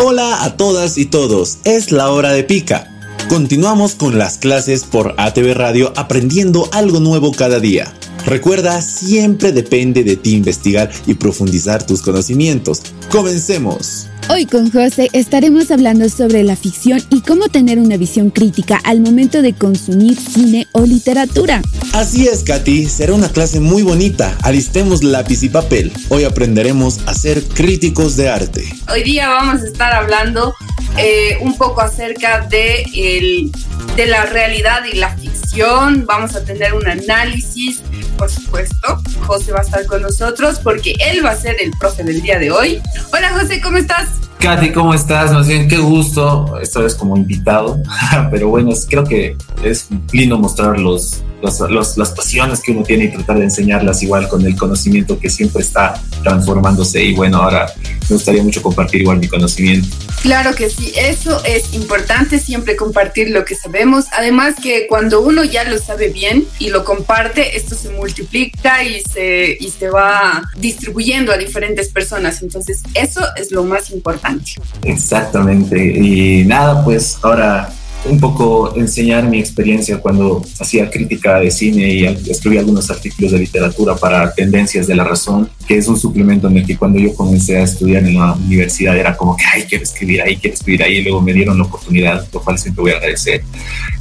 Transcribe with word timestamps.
Hola 0.00 0.44
a 0.44 0.56
todas 0.56 0.96
y 0.96 1.06
todos, 1.06 1.58
es 1.64 1.90
la 1.90 2.12
hora 2.12 2.30
de 2.30 2.44
pica. 2.44 2.88
Continuamos 3.28 3.96
con 3.96 4.16
las 4.16 4.38
clases 4.38 4.84
por 4.84 5.16
ATV 5.16 5.54
Radio 5.54 5.92
aprendiendo 5.96 6.68
algo 6.70 7.00
nuevo 7.00 7.32
cada 7.32 7.58
día. 7.58 7.92
Recuerda, 8.24 8.80
siempre 8.80 9.50
depende 9.50 10.04
de 10.04 10.14
ti 10.14 10.34
investigar 10.34 10.88
y 11.08 11.14
profundizar 11.14 11.84
tus 11.84 12.00
conocimientos. 12.02 12.82
Comencemos. 13.10 14.06
Hoy 14.30 14.44
con 14.44 14.70
José 14.70 15.08
estaremos 15.14 15.70
hablando 15.70 16.06
sobre 16.10 16.42
la 16.42 16.54
ficción 16.54 17.00
y 17.08 17.22
cómo 17.22 17.48
tener 17.48 17.78
una 17.78 17.96
visión 17.96 18.28
crítica 18.28 18.78
al 18.84 19.00
momento 19.00 19.40
de 19.40 19.54
consumir 19.54 20.18
cine 20.18 20.68
o 20.72 20.82
literatura. 20.82 21.62
Así 21.94 22.28
es, 22.28 22.42
Katy, 22.42 22.86
será 22.86 23.14
una 23.14 23.30
clase 23.30 23.58
muy 23.58 23.82
bonita. 23.82 24.36
Alistemos 24.42 25.02
lápiz 25.02 25.42
y 25.42 25.48
papel. 25.48 25.92
Hoy 26.10 26.24
aprenderemos 26.24 27.00
a 27.06 27.14
ser 27.14 27.42
críticos 27.42 28.16
de 28.16 28.28
arte. 28.28 28.68
Hoy 28.92 29.02
día 29.02 29.30
vamos 29.30 29.62
a 29.62 29.66
estar 29.66 29.94
hablando 29.94 30.54
eh, 30.98 31.38
un 31.40 31.56
poco 31.56 31.80
acerca 31.80 32.40
de, 32.40 32.82
el, 32.94 33.52
de 33.96 34.06
la 34.06 34.26
realidad 34.26 34.84
y 34.90 34.96
la 34.96 35.16
ficción. 35.16 36.04
Vamos 36.06 36.34
a 36.34 36.44
tener 36.44 36.74
un 36.74 36.86
análisis 36.86 37.82
por 38.18 38.28
supuesto. 38.28 39.00
José 39.26 39.52
va 39.52 39.60
a 39.60 39.62
estar 39.62 39.86
con 39.86 40.02
nosotros 40.02 40.58
porque 40.62 40.94
él 41.00 41.24
va 41.24 41.30
a 41.30 41.36
ser 41.36 41.56
el 41.60 41.70
profe 41.78 42.02
del 42.02 42.20
día 42.20 42.38
de 42.38 42.50
hoy. 42.50 42.82
Hola 43.12 43.30
José, 43.30 43.60
¿cómo 43.60 43.78
estás? 43.78 44.08
Katy, 44.40 44.72
¿cómo 44.72 44.94
estás? 44.94 45.32
Más 45.32 45.48
bien, 45.48 45.68
qué 45.68 45.78
gusto. 45.78 46.58
Esta 46.60 46.80
vez 46.80 46.94
como 46.94 47.16
invitado. 47.16 47.80
Pero 48.30 48.48
bueno, 48.48 48.70
creo 48.88 49.04
que 49.04 49.36
es 49.64 49.88
lindo 50.12 50.36
mostrar 50.38 50.78
los, 50.78 51.22
las 51.42 52.10
pasiones 52.10 52.60
que 52.60 52.72
uno 52.72 52.82
tiene 52.82 53.04
y 53.04 53.08
tratar 53.12 53.38
de 53.38 53.44
enseñarlas 53.44 54.02
igual 54.02 54.28
con 54.28 54.44
el 54.44 54.56
conocimiento 54.56 55.18
que 55.18 55.30
siempre 55.30 55.62
está 55.62 56.00
transformándose. 56.22 57.02
Y 57.02 57.14
bueno, 57.14 57.38
ahora 57.38 57.72
me 58.08 58.14
gustaría 58.14 58.42
mucho 58.42 58.62
compartir 58.62 59.02
igual 59.02 59.18
mi 59.18 59.28
conocimiento. 59.28 59.88
Claro 60.22 60.52
que 60.54 60.68
sí, 60.68 60.92
eso 60.96 61.42
es 61.44 61.74
importante 61.74 62.40
siempre 62.40 62.74
compartir 62.74 63.30
lo 63.30 63.44
que 63.44 63.54
sabemos. 63.54 64.06
Además 64.16 64.56
que 64.60 64.86
cuando 64.88 65.20
uno 65.20 65.44
ya 65.44 65.62
lo 65.64 65.78
sabe 65.78 66.08
bien 66.08 66.46
y 66.58 66.70
lo 66.70 66.84
comparte, 66.84 67.56
esto 67.56 67.76
se 67.76 67.90
multiplica 67.90 68.82
y 68.82 69.00
se, 69.02 69.56
y 69.60 69.70
se 69.70 69.88
va 69.88 70.42
distribuyendo 70.56 71.32
a 71.32 71.36
diferentes 71.36 71.88
personas. 71.88 72.42
Entonces, 72.42 72.82
eso 72.94 73.20
es 73.36 73.52
lo 73.52 73.62
más 73.62 73.90
importante. 73.90 74.52
Exactamente. 74.82 75.78
Y 75.78 76.44
nada, 76.44 76.84
pues 76.84 77.18
ahora 77.22 77.72
un 78.04 78.20
poco 78.20 78.74
enseñar 78.76 79.24
mi 79.24 79.38
experiencia 79.38 79.98
cuando 79.98 80.42
hacía 80.60 80.88
crítica 80.88 81.40
de 81.40 81.50
cine 81.50 81.92
y 81.92 82.04
escribí 82.30 82.56
algunos 82.56 82.90
artículos 82.90 83.32
de 83.32 83.38
literatura 83.38 83.96
para 83.96 84.32
Tendencias 84.32 84.86
de 84.86 84.94
la 84.94 85.04
Razón, 85.04 85.50
que 85.66 85.76
es 85.76 85.88
un 85.88 85.98
suplemento 85.98 86.48
en 86.48 86.58
el 86.58 86.66
que 86.66 86.76
cuando 86.76 86.98
yo 86.98 87.14
comencé 87.14 87.58
a 87.58 87.64
estudiar 87.64 88.04
en 88.04 88.14
la 88.14 88.32
universidad 88.34 88.96
era 88.96 89.16
como 89.16 89.36
que, 89.36 89.44
ay, 89.52 89.64
quiero 89.68 89.84
escribir 89.84 90.22
ahí, 90.22 90.36
quiero 90.36 90.54
escribir 90.54 90.82
ahí, 90.84 90.98
y 90.98 91.02
luego 91.02 91.20
me 91.20 91.32
dieron 91.32 91.58
la 91.58 91.64
oportunidad, 91.64 92.26
lo 92.32 92.40
cual 92.40 92.58
siempre 92.58 92.82
voy 92.82 92.92
a 92.92 92.96
agradecer. 92.96 93.42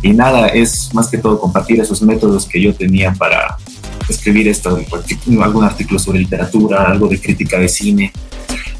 Y 0.01 0.13
nada, 0.13 0.47
es 0.47 0.93
más 0.93 1.07
que 1.07 1.17
todo 1.17 1.39
compartir 1.39 1.79
esos 1.79 2.01
métodos 2.01 2.45
que 2.45 2.61
yo 2.61 2.73
tenía 2.73 3.13
para 3.13 3.57
escribir 4.07 4.47
esto, 4.47 4.79
algún 5.41 5.63
artículo 5.63 5.99
sobre 5.99 6.19
literatura, 6.19 6.83
algo 6.83 7.07
de 7.07 7.19
crítica 7.19 7.59
de 7.59 7.67
cine, 7.67 8.13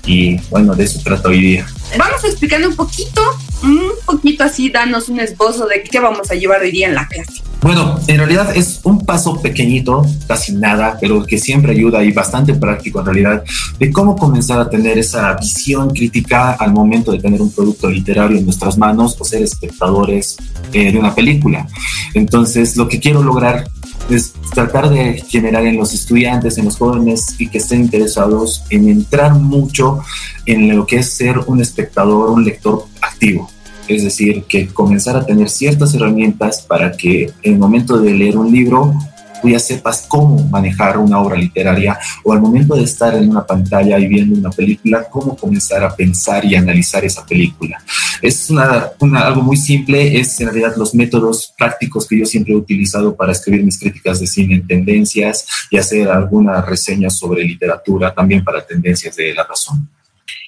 y 0.08 0.40
bueno, 0.50 0.74
de 0.74 0.86
eso 0.86 1.00
trata 1.04 1.30
hoy 1.30 1.42
día. 1.42 1.68
Vamos 1.98 2.24
explicando 2.24 2.70
un 2.70 2.76
poquito, 2.76 3.22
un 3.64 3.92
poquito 4.06 4.44
así, 4.44 4.70
danos 4.70 5.10
un 5.10 5.20
esbozo 5.20 5.68
de 5.68 5.84
qué 5.84 6.00
vamos 6.00 6.32
a 6.32 6.36
llevar 6.36 6.62
hoy 6.62 6.72
día 6.72 6.88
en 6.88 6.96
la 6.96 7.08
clase. 7.08 7.44
Bueno, 7.62 8.00
en 8.08 8.18
realidad 8.18 8.56
es 8.56 8.82
un 8.84 9.04
paso 9.04 9.42
pequeñito, 9.42 10.06
casi 10.28 10.54
nada, 10.54 10.98
pero 11.02 11.26
que 11.26 11.40
siempre 11.40 11.72
ayuda 11.72 12.04
y 12.04 12.12
bastante 12.12 12.54
práctico 12.54 13.00
en 13.00 13.06
realidad, 13.08 13.44
de 13.80 13.92
cómo 13.92 14.16
comenzar 14.16 14.60
a 14.60 14.70
tener 14.70 14.98
esa 14.98 15.34
visión 15.34 15.90
crítica 15.90 16.52
al 16.52 16.72
momento 16.72 17.12
de 17.12 17.20
tener 17.20 17.42
un 17.42 17.52
producto 17.52 17.90
literario 17.90 18.38
en 18.38 18.46
nuestras 18.46 18.78
manos 18.78 19.16
o 19.20 19.26
ser 19.26 19.42
espectadores 19.42 20.38
eh, 20.72 20.92
de 20.92 21.00
una 21.00 21.16
película. 21.16 21.68
Entonces, 22.14 22.78
lo 22.78 22.88
que 22.88 23.00
quiero 23.00 23.24
lograr 23.24 23.68
es 24.10 24.34
tratar 24.54 24.90
de 24.90 25.22
generar 25.28 25.66
en 25.66 25.78
los 25.78 25.94
estudiantes, 25.94 26.58
en 26.58 26.66
los 26.66 26.78
jóvenes 26.78 27.36
y 27.38 27.48
que 27.48 27.58
estén 27.58 27.82
interesados 27.82 28.64
en 28.70 28.90
entrar 28.90 29.34
mucho 29.36 30.00
en 30.46 30.76
lo 30.76 30.86
que 30.86 30.98
es 30.98 31.12
ser 31.12 31.40
un 31.48 31.62
espectador, 31.62 32.30
un 32.30 32.44
lector 32.44 32.86
activo. 33.02 33.50
Es 33.88 34.04
decir, 34.04 34.44
que 34.44 34.68
comenzar 34.68 35.16
a 35.16 35.26
tener 35.26 35.50
ciertas 35.50 35.94
herramientas 35.94 36.62
para 36.62 36.92
que 36.92 37.32
en 37.44 37.54
el 37.54 37.60
momento 37.60 37.98
de 37.98 38.14
leer 38.14 38.38
un 38.38 38.52
libro 38.52 38.94
tú 39.42 39.50
ya 39.50 39.60
sepas 39.60 40.06
cómo 40.08 40.44
manejar 40.50 40.98
una 40.98 41.20
obra 41.20 41.36
literaria 41.36 41.98
o 42.24 42.34
al 42.34 42.42
momento 42.42 42.76
de 42.76 42.84
estar 42.84 43.16
en 43.16 43.30
una 43.30 43.46
pantalla 43.46 44.00
y 44.00 44.08
viendo 44.08 44.38
una 44.38 44.50
película, 44.50 45.08
cómo 45.10 45.36
comenzar 45.36 45.84
a 45.84 45.96
pensar 45.96 46.46
y 46.46 46.56
analizar 46.56 47.04
esa 47.06 47.26
película. 47.26 47.82
Es 48.22 48.50
una, 48.50 48.92
algo 49.16 49.42
muy 49.42 49.58
simple, 49.58 50.20
es 50.20 50.40
en 50.40 50.48
realidad 50.48 50.76
los 50.78 50.94
métodos 50.96 51.54
prácticos 51.58 52.08
que 52.08 52.20
yo 52.20 52.26
siempre 52.26 52.54
he 52.54 52.58
utilizado 52.58 53.16
para 53.16 53.32
escribir 53.32 53.64
mis 53.64 53.80
críticas 53.80 54.20
de 54.20 54.28
cine 54.28 54.56
en 54.56 54.68
tendencias 54.68 55.48
y 55.70 55.78
hacer 55.78 56.10
alguna 56.10 56.62
reseña 56.62 57.10
sobre 57.10 57.44
literatura 57.44 58.14
también 58.14 58.44
para 58.44 58.66
tendencias 58.66 59.16
de 59.16 59.34
la 59.34 59.44
razón. 59.44 59.90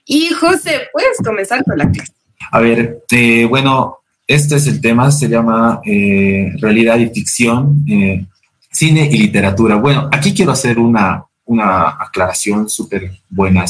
Y 0.06 0.30
José, 0.30 0.88
puedes 0.92 1.18
comenzar 1.24 1.64
con 1.64 1.78
la 1.78 1.90
clase. 1.90 2.12
A 2.52 2.60
ver, 2.60 3.04
eh, 3.12 3.46
bueno, 3.46 4.00
este 4.30 4.56
es 4.56 4.68
el 4.68 4.80
tema, 4.82 5.12
se 5.12 5.28
llama 5.28 5.82
eh, 5.86 6.52
realidad 6.60 6.98
y 6.98 7.10
ficción. 7.10 7.84
Eh, 7.88 8.26
cine 8.72 9.10
y 9.12 9.18
literatura. 9.18 9.76
Bueno, 9.76 10.10
aquí 10.12 10.34
quiero 10.34 10.52
hacer 10.52 10.80
una, 10.80 11.26
una 11.46 11.90
aclaración 11.90 12.70
súper 12.70 13.12
buena, 13.30 13.66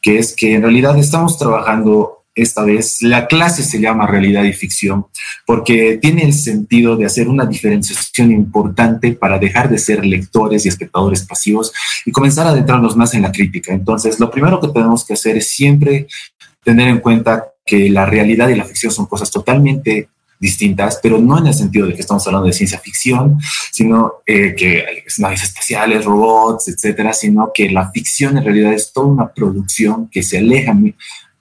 que 0.00 0.18
es 0.18 0.34
que 0.34 0.54
en 0.54 0.62
realidad 0.62 0.98
estamos 0.98 1.38
trabajando 1.38 2.22
esta 2.34 2.64
vez, 2.64 3.02
la 3.02 3.26
clase 3.26 3.62
se 3.62 3.78
llama 3.78 4.06
realidad 4.06 4.44
y 4.44 4.54
ficción, 4.54 5.06
porque 5.44 5.98
tiene 6.00 6.24
el 6.24 6.32
sentido 6.32 6.96
de 6.96 7.04
hacer 7.04 7.28
una 7.28 7.44
diferenciación 7.44 8.32
importante 8.32 9.12
para 9.12 9.38
dejar 9.38 9.68
de 9.68 9.78
ser 9.78 10.04
lectores 10.06 10.64
y 10.64 10.68
espectadores 10.68 11.24
pasivos 11.26 11.72
y 12.06 12.12
comenzar 12.12 12.46
a 12.46 12.50
adentrarnos 12.50 12.96
más 12.96 13.12
en 13.12 13.22
la 13.22 13.32
crítica. 13.32 13.72
Entonces, 13.74 14.18
lo 14.18 14.30
primero 14.30 14.60
que 14.60 14.68
tenemos 14.68 15.04
que 15.04 15.12
hacer 15.12 15.36
es 15.36 15.48
siempre 15.50 16.06
tener 16.64 16.88
en 16.88 17.00
cuenta 17.00 17.48
que 17.66 17.90
la 17.90 18.06
realidad 18.06 18.48
y 18.48 18.54
la 18.54 18.64
ficción 18.64 18.92
son 18.92 19.06
cosas 19.06 19.30
totalmente 19.30 20.08
distintas, 20.42 20.98
pero 21.00 21.18
no 21.18 21.38
en 21.38 21.46
el 21.46 21.54
sentido 21.54 21.86
de 21.86 21.94
que 21.94 22.00
estamos 22.00 22.26
hablando 22.26 22.48
de 22.48 22.52
ciencia 22.52 22.80
ficción, 22.80 23.38
sino 23.70 24.14
eh, 24.26 24.56
que 24.56 25.04
naves 25.18 25.44
espaciales, 25.44 26.04
robots, 26.04 26.66
etcétera, 26.66 27.12
sino 27.12 27.52
que 27.54 27.70
la 27.70 27.92
ficción 27.92 28.36
en 28.36 28.44
realidad 28.44 28.72
es 28.72 28.92
toda 28.92 29.06
una 29.06 29.28
producción 29.28 30.08
que 30.10 30.24
se 30.24 30.38
aleja 30.38 30.76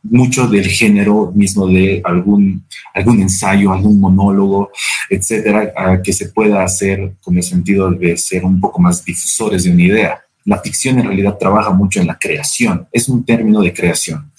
mucho 0.04 0.48
del 0.48 0.68
género 0.68 1.32
mismo 1.34 1.66
de 1.68 2.02
algún, 2.06 2.64
algún 2.94 3.22
ensayo, 3.22 3.74
algún 3.74 4.00
monólogo, 4.00 4.72
etcétera, 5.10 6.02
que 6.04 6.14
se 6.14 6.30
pueda 6.30 6.64
hacer 6.64 7.14
con 7.22 7.36
el 7.38 7.44
sentido 7.44 7.90
de 7.90 8.16
ser 8.18 8.46
un 8.46 8.60
poco 8.60 8.80
más 8.80 9.04
difusores 9.04 9.64
de 9.64 9.72
una 9.72 9.84
idea. 9.84 10.22
La 10.46 10.60
ficción 10.60 11.00
en 11.00 11.08
realidad 11.08 11.38
trabaja 11.40 11.72
mucho 11.72 12.00
en 12.00 12.08
la 12.08 12.20
creación, 12.20 12.88
es 12.92 13.10
un 13.10 13.26
término 13.26 13.62
de 13.62 13.74
creación. 13.74 14.32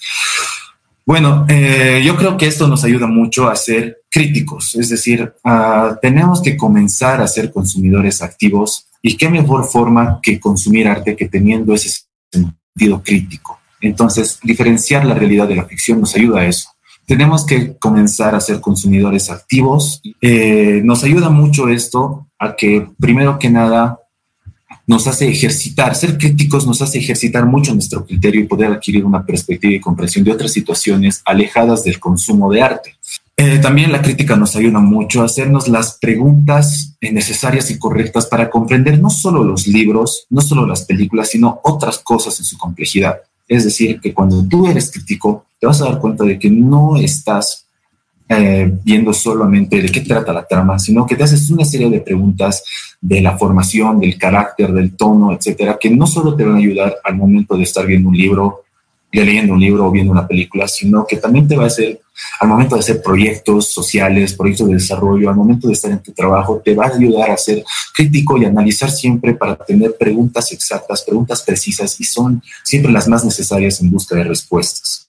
Bueno, 1.05 1.45
eh, 1.49 2.01
yo 2.05 2.15
creo 2.15 2.37
que 2.37 2.47
esto 2.47 2.67
nos 2.67 2.83
ayuda 2.83 3.07
mucho 3.07 3.49
a 3.49 3.55
ser 3.55 4.03
críticos, 4.09 4.75
es 4.75 4.89
decir, 4.89 5.33
tenemos 6.01 6.41
que 6.41 6.55
comenzar 6.55 7.19
a 7.19 7.27
ser 7.27 7.51
consumidores 7.51 8.21
activos 8.21 8.87
y 9.01 9.17
qué 9.17 9.27
mejor 9.27 9.65
forma 9.65 10.19
que 10.21 10.39
consumir 10.39 10.87
arte 10.87 11.15
que 11.15 11.27
teniendo 11.27 11.73
ese 11.73 12.05
sentido 12.31 13.01
crítico. 13.03 13.59
Entonces, 13.81 14.39
diferenciar 14.41 15.03
la 15.05 15.13
realidad 15.13 15.47
de 15.47 15.57
la 15.57 15.65
ficción 15.65 15.99
nos 15.99 16.15
ayuda 16.15 16.39
a 16.41 16.45
eso. 16.45 16.69
Tenemos 17.05 17.45
que 17.45 17.75
comenzar 17.77 18.33
a 18.33 18.39
ser 18.39 18.61
consumidores 18.61 19.29
activos. 19.29 20.01
Eh, 20.21 20.81
nos 20.85 21.03
ayuda 21.03 21.29
mucho 21.29 21.67
esto 21.67 22.29
a 22.39 22.55
que, 22.55 22.87
primero 22.97 23.37
que 23.39 23.49
nada, 23.49 23.99
nos 24.85 25.07
hace 25.07 25.29
ejercitar, 25.29 25.95
ser 25.95 26.17
críticos 26.17 26.67
nos 26.67 26.81
hace 26.81 26.99
ejercitar 26.99 27.45
mucho 27.45 27.73
nuestro 27.73 28.05
criterio 28.05 28.41
y 28.41 28.47
poder 28.47 28.71
adquirir 28.71 29.05
una 29.05 29.25
perspectiva 29.25 29.73
y 29.73 29.79
comprensión 29.79 30.25
de 30.25 30.31
otras 30.31 30.51
situaciones 30.51 31.21
alejadas 31.25 31.83
del 31.83 31.99
consumo 31.99 32.51
de 32.51 32.61
arte. 32.61 32.95
Eh, 33.35 33.57
también 33.59 33.91
la 33.91 34.01
crítica 34.01 34.35
nos 34.35 34.55
ayuda 34.55 34.79
mucho 34.79 35.21
a 35.21 35.25
hacernos 35.25 35.67
las 35.67 35.97
preguntas 35.99 36.95
necesarias 37.01 37.71
y 37.71 37.79
correctas 37.79 38.27
para 38.27 38.49
comprender 38.49 38.99
no 38.99 39.09
solo 39.09 39.43
los 39.43 39.67
libros, 39.67 40.27
no 40.29 40.41
solo 40.41 40.67
las 40.67 40.83
películas, 40.83 41.29
sino 41.29 41.59
otras 41.63 41.97
cosas 41.99 42.37
en 42.39 42.45
su 42.45 42.57
complejidad. 42.57 43.21
Es 43.47 43.63
decir, 43.63 43.99
que 43.99 44.13
cuando 44.13 44.47
tú 44.47 44.67
eres 44.67 44.91
crítico, 44.91 45.45
te 45.59 45.67
vas 45.67 45.81
a 45.81 45.85
dar 45.85 45.99
cuenta 45.99 46.23
de 46.23 46.37
que 46.37 46.49
no 46.49 46.97
estás 46.97 47.62
eh, 48.37 48.71
viendo 48.83 49.13
solamente 49.13 49.81
de 49.81 49.89
qué 49.89 50.01
trata 50.01 50.33
la 50.33 50.45
trama, 50.45 50.79
sino 50.79 51.05
que 51.05 51.15
te 51.15 51.23
haces 51.23 51.49
una 51.49 51.65
serie 51.65 51.89
de 51.89 52.01
preguntas 52.01 52.63
de 52.99 53.21
la 53.21 53.37
formación, 53.37 53.99
del 53.99 54.17
carácter, 54.17 54.71
del 54.71 54.95
tono, 54.95 55.33
etcétera, 55.33 55.77
que 55.79 55.89
no 55.89 56.07
solo 56.07 56.35
te 56.35 56.43
van 56.43 56.55
a 56.55 56.59
ayudar 56.59 56.97
al 57.03 57.15
momento 57.15 57.55
de 57.55 57.63
estar 57.63 57.85
viendo 57.85 58.09
un 58.09 58.17
libro, 58.17 58.63
leyendo 59.11 59.53
un 59.53 59.59
libro 59.59 59.85
o 59.85 59.91
viendo 59.91 60.11
una 60.11 60.27
película, 60.27 60.67
sino 60.67 61.05
que 61.05 61.17
también 61.17 61.47
te 61.47 61.55
va 61.55 61.65
a 61.65 61.67
hacer 61.67 61.99
al 62.39 62.47
momento 62.47 62.75
de 62.75 62.79
hacer 62.79 63.01
proyectos 63.01 63.71
sociales, 63.71 64.33
proyectos 64.33 64.67
de 64.67 64.75
desarrollo, 64.75 65.29
al 65.29 65.35
momento 65.35 65.67
de 65.67 65.73
estar 65.73 65.91
en 65.91 65.99
tu 65.99 66.11
trabajo, 66.11 66.61
te 66.63 66.75
va 66.75 66.85
a 66.85 66.95
ayudar 66.95 67.31
a 67.31 67.37
ser 67.37 67.63
crítico 67.93 68.37
y 68.37 68.45
analizar 68.45 68.91
siempre 68.91 69.33
para 69.33 69.55
tener 69.55 69.95
preguntas 69.97 70.51
exactas, 70.51 71.03
preguntas 71.03 71.41
precisas 71.41 71.99
y 71.99 72.03
son 72.03 72.41
siempre 72.63 72.91
las 72.91 73.07
más 73.07 73.25
necesarias 73.25 73.81
en 73.81 73.91
busca 73.91 74.15
de 74.15 74.23
respuestas. 74.23 75.02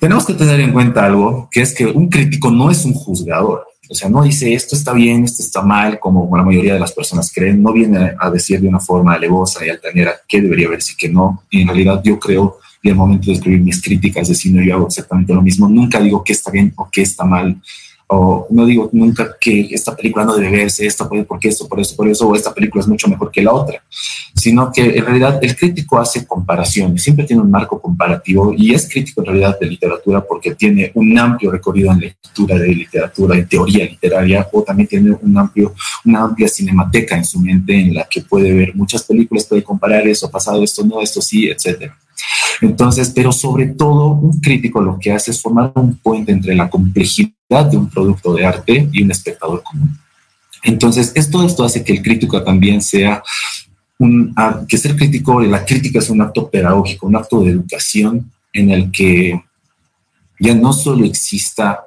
Tenemos 0.00 0.26
que 0.26 0.34
tener 0.34 0.60
en 0.60 0.72
cuenta 0.72 1.06
algo, 1.06 1.48
que 1.50 1.62
es 1.62 1.74
que 1.74 1.86
un 1.86 2.08
crítico 2.08 2.50
no 2.50 2.70
es 2.70 2.84
un 2.84 2.92
juzgador. 2.94 3.66
O 3.88 3.94
sea, 3.94 4.08
no 4.08 4.22
dice 4.22 4.54
esto 4.54 4.76
está 4.76 4.92
bien, 4.92 5.24
esto 5.24 5.42
está 5.42 5.62
mal, 5.62 5.98
como 5.98 6.34
la 6.36 6.42
mayoría 6.42 6.74
de 6.74 6.80
las 6.80 6.92
personas 6.92 7.30
creen. 7.32 7.62
No 7.62 7.72
viene 7.72 8.12
a 8.18 8.30
decir 8.30 8.60
de 8.60 8.68
una 8.68 8.80
forma 8.80 9.14
alevosa 9.14 9.64
y 9.64 9.68
altanera 9.68 10.14
qué 10.26 10.40
debería 10.40 10.68
ver 10.68 10.80
y 10.80 10.96
qué 10.96 11.08
no. 11.08 11.44
En 11.50 11.66
realidad 11.66 12.00
yo 12.02 12.18
creo, 12.18 12.58
y 12.82 12.90
al 12.90 12.96
momento 12.96 13.26
de 13.26 13.34
escribir 13.34 13.60
mis 13.60 13.82
críticas 13.82 14.28
de 14.28 14.64
yo 14.64 14.74
hago 14.74 14.86
exactamente 14.86 15.34
lo 15.34 15.42
mismo. 15.42 15.68
Nunca 15.68 16.00
digo 16.00 16.22
qué 16.24 16.32
está 16.32 16.50
bien 16.50 16.72
o 16.76 16.88
qué 16.90 17.02
está 17.02 17.24
mal 17.24 17.60
no 18.50 18.66
digo 18.66 18.90
nunca 18.92 19.36
que 19.40 19.68
esta 19.70 19.94
película 19.96 20.24
no 20.24 20.34
debe 20.36 20.50
verse, 20.50 20.86
esta 20.86 21.08
puede 21.08 21.24
porque 21.24 21.48
esto, 21.48 21.68
por 21.68 21.80
esto, 21.80 21.96
por 21.96 22.08
eso, 22.08 22.28
o 22.28 22.34
esta 22.34 22.52
película 22.52 22.82
es 22.82 22.88
mucho 22.88 23.08
mejor 23.08 23.30
que 23.30 23.42
la 23.42 23.52
otra, 23.52 23.82
sino 24.34 24.70
que 24.72 24.96
en 24.96 25.04
realidad 25.04 25.38
el 25.42 25.56
crítico 25.56 25.98
hace 25.98 26.26
comparaciones, 26.26 27.02
siempre 27.02 27.24
tiene 27.24 27.42
un 27.42 27.50
marco 27.50 27.80
comparativo 27.80 28.54
y 28.56 28.74
es 28.74 28.88
crítico 28.88 29.20
en 29.20 29.26
realidad 29.26 29.58
de 29.58 29.66
literatura 29.66 30.24
porque 30.24 30.54
tiene 30.54 30.90
un 30.94 31.18
amplio 31.18 31.50
recorrido 31.50 31.92
en 31.92 32.00
lectura 32.00 32.58
de 32.58 32.68
literatura, 32.68 33.36
en 33.36 33.48
teoría 33.48 33.84
literaria, 33.84 34.48
o 34.52 34.62
también 34.62 34.88
tiene 34.88 35.16
un 35.20 35.36
amplio, 35.38 35.74
una 36.04 36.22
amplia 36.22 36.48
cinemateca 36.48 37.16
en 37.16 37.24
su 37.24 37.40
mente 37.40 37.74
en 37.78 37.94
la 37.94 38.04
que 38.04 38.22
puede 38.22 38.52
ver 38.52 38.74
muchas 38.74 39.02
películas, 39.02 39.44
puede 39.44 39.62
comparar 39.62 40.06
eso 40.06 40.30
pasado, 40.30 40.62
esto 40.62 40.84
no, 40.84 41.00
esto 41.00 41.20
sí, 41.20 41.48
etcétera. 41.48 41.96
Entonces, 42.60 43.10
pero 43.14 43.32
sobre 43.32 43.66
todo, 43.66 44.12
un 44.12 44.40
crítico 44.40 44.80
lo 44.80 44.98
que 44.98 45.12
hace 45.12 45.30
es 45.30 45.40
formar 45.40 45.72
un 45.74 45.96
puente 45.96 46.32
entre 46.32 46.54
la 46.54 46.70
complejidad 46.70 47.66
de 47.70 47.76
un 47.76 47.90
producto 47.90 48.34
de 48.34 48.46
arte 48.46 48.88
y 48.92 49.02
un 49.02 49.10
espectador 49.10 49.62
común. 49.62 49.98
Entonces, 50.62 51.12
esto, 51.14 51.44
esto 51.44 51.64
hace 51.64 51.84
que 51.84 51.92
el 51.92 52.02
crítico 52.02 52.42
también 52.42 52.80
sea 52.80 53.22
un, 53.98 54.34
que 54.68 54.78
ser 54.78 54.96
crítico, 54.96 55.40
la 55.42 55.64
crítica 55.64 55.98
es 55.98 56.10
un 56.10 56.22
acto 56.22 56.48
pedagógico, 56.48 57.06
un 57.06 57.16
acto 57.16 57.42
de 57.42 57.50
educación 57.50 58.30
en 58.52 58.70
el 58.70 58.90
que 58.90 59.40
ya 60.38 60.54
no 60.54 60.72
solo 60.72 61.04
exista 61.04 61.84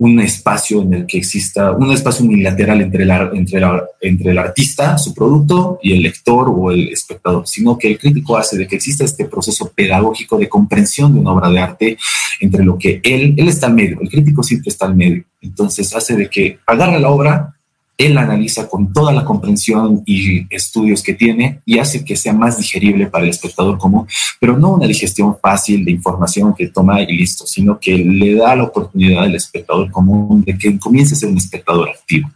un 0.00 0.18
espacio 0.18 0.80
en 0.80 0.94
el 0.94 1.06
que 1.06 1.18
exista 1.18 1.72
un 1.72 1.92
espacio 1.92 2.24
unilateral 2.24 2.80
entre, 2.80 3.04
la, 3.04 3.30
entre, 3.34 3.60
entre 4.00 4.30
el 4.30 4.38
artista, 4.38 4.96
su 4.96 5.12
producto, 5.12 5.78
y 5.82 5.92
el 5.92 6.02
lector 6.02 6.48
o 6.48 6.70
el 6.70 6.88
espectador, 6.88 7.46
sino 7.46 7.76
que 7.76 7.88
el 7.88 7.98
crítico 7.98 8.38
hace 8.38 8.56
de 8.56 8.66
que 8.66 8.76
exista 8.76 9.04
este 9.04 9.26
proceso 9.26 9.70
pedagógico 9.74 10.38
de 10.38 10.48
comprensión 10.48 11.12
de 11.12 11.20
una 11.20 11.32
obra 11.32 11.50
de 11.50 11.58
arte 11.58 11.98
entre 12.40 12.64
lo 12.64 12.78
que 12.78 13.02
él, 13.04 13.34
él 13.36 13.48
está 13.48 13.66
al 13.66 13.74
medio, 13.74 14.00
el 14.00 14.08
crítico 14.08 14.42
siempre 14.42 14.70
está 14.70 14.86
al 14.86 14.96
medio, 14.96 15.22
entonces 15.42 15.94
hace 15.94 16.16
de 16.16 16.30
que 16.30 16.58
agarra 16.66 16.98
la 16.98 17.10
obra, 17.10 17.54
él 18.00 18.16
analiza 18.16 18.66
con 18.66 18.94
toda 18.94 19.12
la 19.12 19.26
comprensión 19.26 20.02
y 20.06 20.46
estudios 20.48 21.02
que 21.02 21.12
tiene 21.12 21.60
y 21.66 21.78
hace 21.78 22.02
que 22.02 22.16
sea 22.16 22.32
más 22.32 22.56
digerible 22.56 23.06
para 23.08 23.24
el 23.24 23.30
espectador 23.30 23.76
común, 23.76 24.06
pero 24.40 24.56
no 24.56 24.70
una 24.70 24.86
digestión 24.86 25.36
fácil 25.38 25.84
de 25.84 25.90
información 25.90 26.54
que 26.54 26.68
toma 26.68 27.02
y 27.02 27.14
listo, 27.14 27.46
sino 27.46 27.78
que 27.78 27.98
le 27.98 28.36
da 28.36 28.56
la 28.56 28.64
oportunidad 28.64 29.24
al 29.24 29.34
espectador 29.34 29.90
común 29.90 30.42
de 30.42 30.56
que 30.56 30.78
comience 30.78 31.12
a 31.14 31.18
ser 31.18 31.28
un 31.28 31.36
espectador 31.36 31.90
activo. 31.90 32.30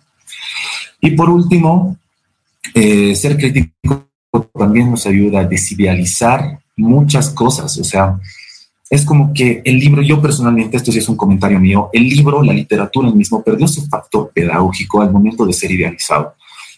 Y 1.01 1.13
por 1.13 1.31
último, 1.31 1.97
eh, 2.75 3.15
ser 3.15 3.39
crítico 3.39 4.07
también 4.59 4.91
nos 4.91 5.07
ayuda 5.07 5.41
a 5.41 5.45
desidealizar 5.47 6.59
muchas 6.77 7.31
cosas, 7.31 7.79
o 7.79 7.85
sea, 7.85 8.19
es 8.91 9.05
como 9.05 9.33
que 9.33 9.63
el 9.65 9.79
libro, 9.79 10.03
yo 10.03 10.21
personalmente, 10.21 10.77
esto 10.77 10.93
sí 10.93 10.99
es 10.99 11.09
un 11.09 11.17
comentario 11.17 11.59
mío, 11.59 11.89
el 11.93 12.09
libro, 12.09 12.43
la 12.43 12.53
literatura 12.53 13.09
el 13.09 13.15
mismo, 13.15 13.43
perdió 13.43 13.67
su 13.67 13.87
factor 13.87 14.31
pedagógico 14.35 15.01
al 15.01 15.11
momento 15.11 15.47
de 15.47 15.53
ser 15.53 15.71
idealizado. 15.71 16.35